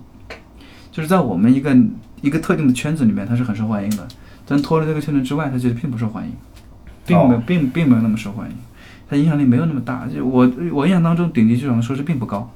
[0.91, 1.75] 就是在我们一个
[2.21, 4.07] 一个特定的圈子里面它是很受欢迎的，
[4.45, 6.31] 但脱离这个圈子之外，它其实并不受欢迎，
[7.03, 8.55] 并没并并没有那么受欢迎，
[9.09, 10.07] 它影响力没有那么大。
[10.07, 12.49] 就我我印象当中，顶级剧场的收视并不高。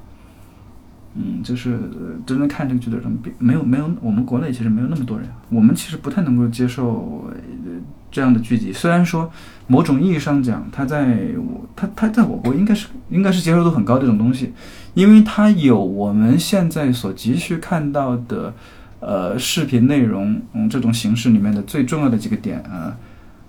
[1.16, 1.80] 嗯，就是
[2.26, 7.72] 真正看这个剧的人，并没有没有我们国内其实没有那么多人，我们其实不太能够接受呃
[8.12, 8.72] 这样的剧集。
[8.72, 9.30] 虽然说
[9.66, 14.54] 某种意义上讲，它在我它它在我国应该是应该是接受度很高的一种东西，
[14.94, 18.54] 因为它有我们现在所急需看到的
[19.00, 22.96] 呃视频内容，嗯这种形式里面的最重要的几个点啊，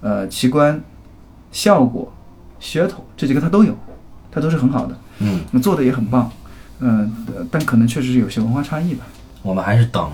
[0.00, 0.80] 呃奇观、
[1.52, 2.10] 效果、
[2.60, 3.76] 噱头这几个它都有，
[4.30, 6.30] 它都是很好的，嗯，那做的也很棒。
[6.82, 9.04] 嗯、呃但可能确实是有些文化差异吧。
[9.42, 10.10] 我们还是等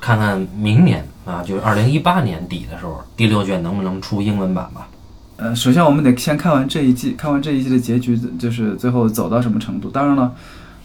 [0.00, 4.88] 看看明年啊，就是二零一八年底的时候，第六卷能不能出英文版吧。
[5.36, 9.90] 呃，首先我们得先看完这一季，看完这一季的结局，就是最后走到什么程度。
[9.90, 10.32] 当然了，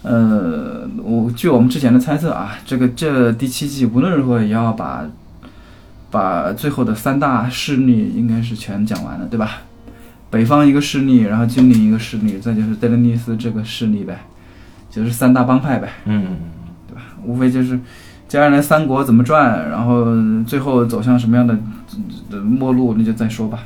[0.02, 5.04] 呃，我据我们之前的猜测啊，这个这第七季无论如何也要把
[6.10, 9.58] 把最后的三大势力应该是全讲完了，对吧？
[10.30, 14.20] 北方一个势力，然后金陵一个势力，再就是德雷尼斯这个势力呗，
[14.88, 15.88] 就是三大帮派呗。
[16.04, 16.36] 嗯
[16.88, 17.78] 对吧，无非就是
[18.28, 20.06] 接下来三国怎么转，然后
[20.46, 21.58] 最后走向什么样的
[22.30, 23.58] 呃末路，那就再说吧。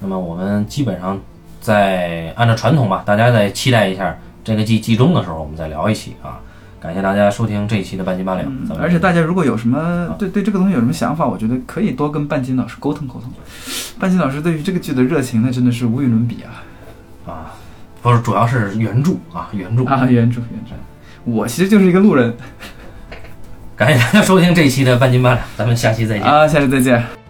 [0.00, 1.18] 那么我们基本上
[1.60, 6.40] 在按照传统吧，大家再期待一下这个季季中的时候，我们再聊一期啊。
[6.82, 13.30] 感谢大家收听这一期的半斤八两，嗯而且大家如果有什么对对这个东西有什么想法，我觉得可以多跟半斤老师沟通沟通。
[14.00, 17.30] 半斤老师对于这个剧的热情，那真的是无与伦比啊！
[17.32, 17.54] 啊，
[18.02, 19.84] 不是，主要是原著啊，原著。
[19.84, 20.74] 啊，原著原著，
[21.22, 22.34] 我其实就是一个路人
[23.76, 26.26] 感谢大家收听这一期的半斤八两，咱们下期再见。
[26.26, 27.21] 啊，下期再见。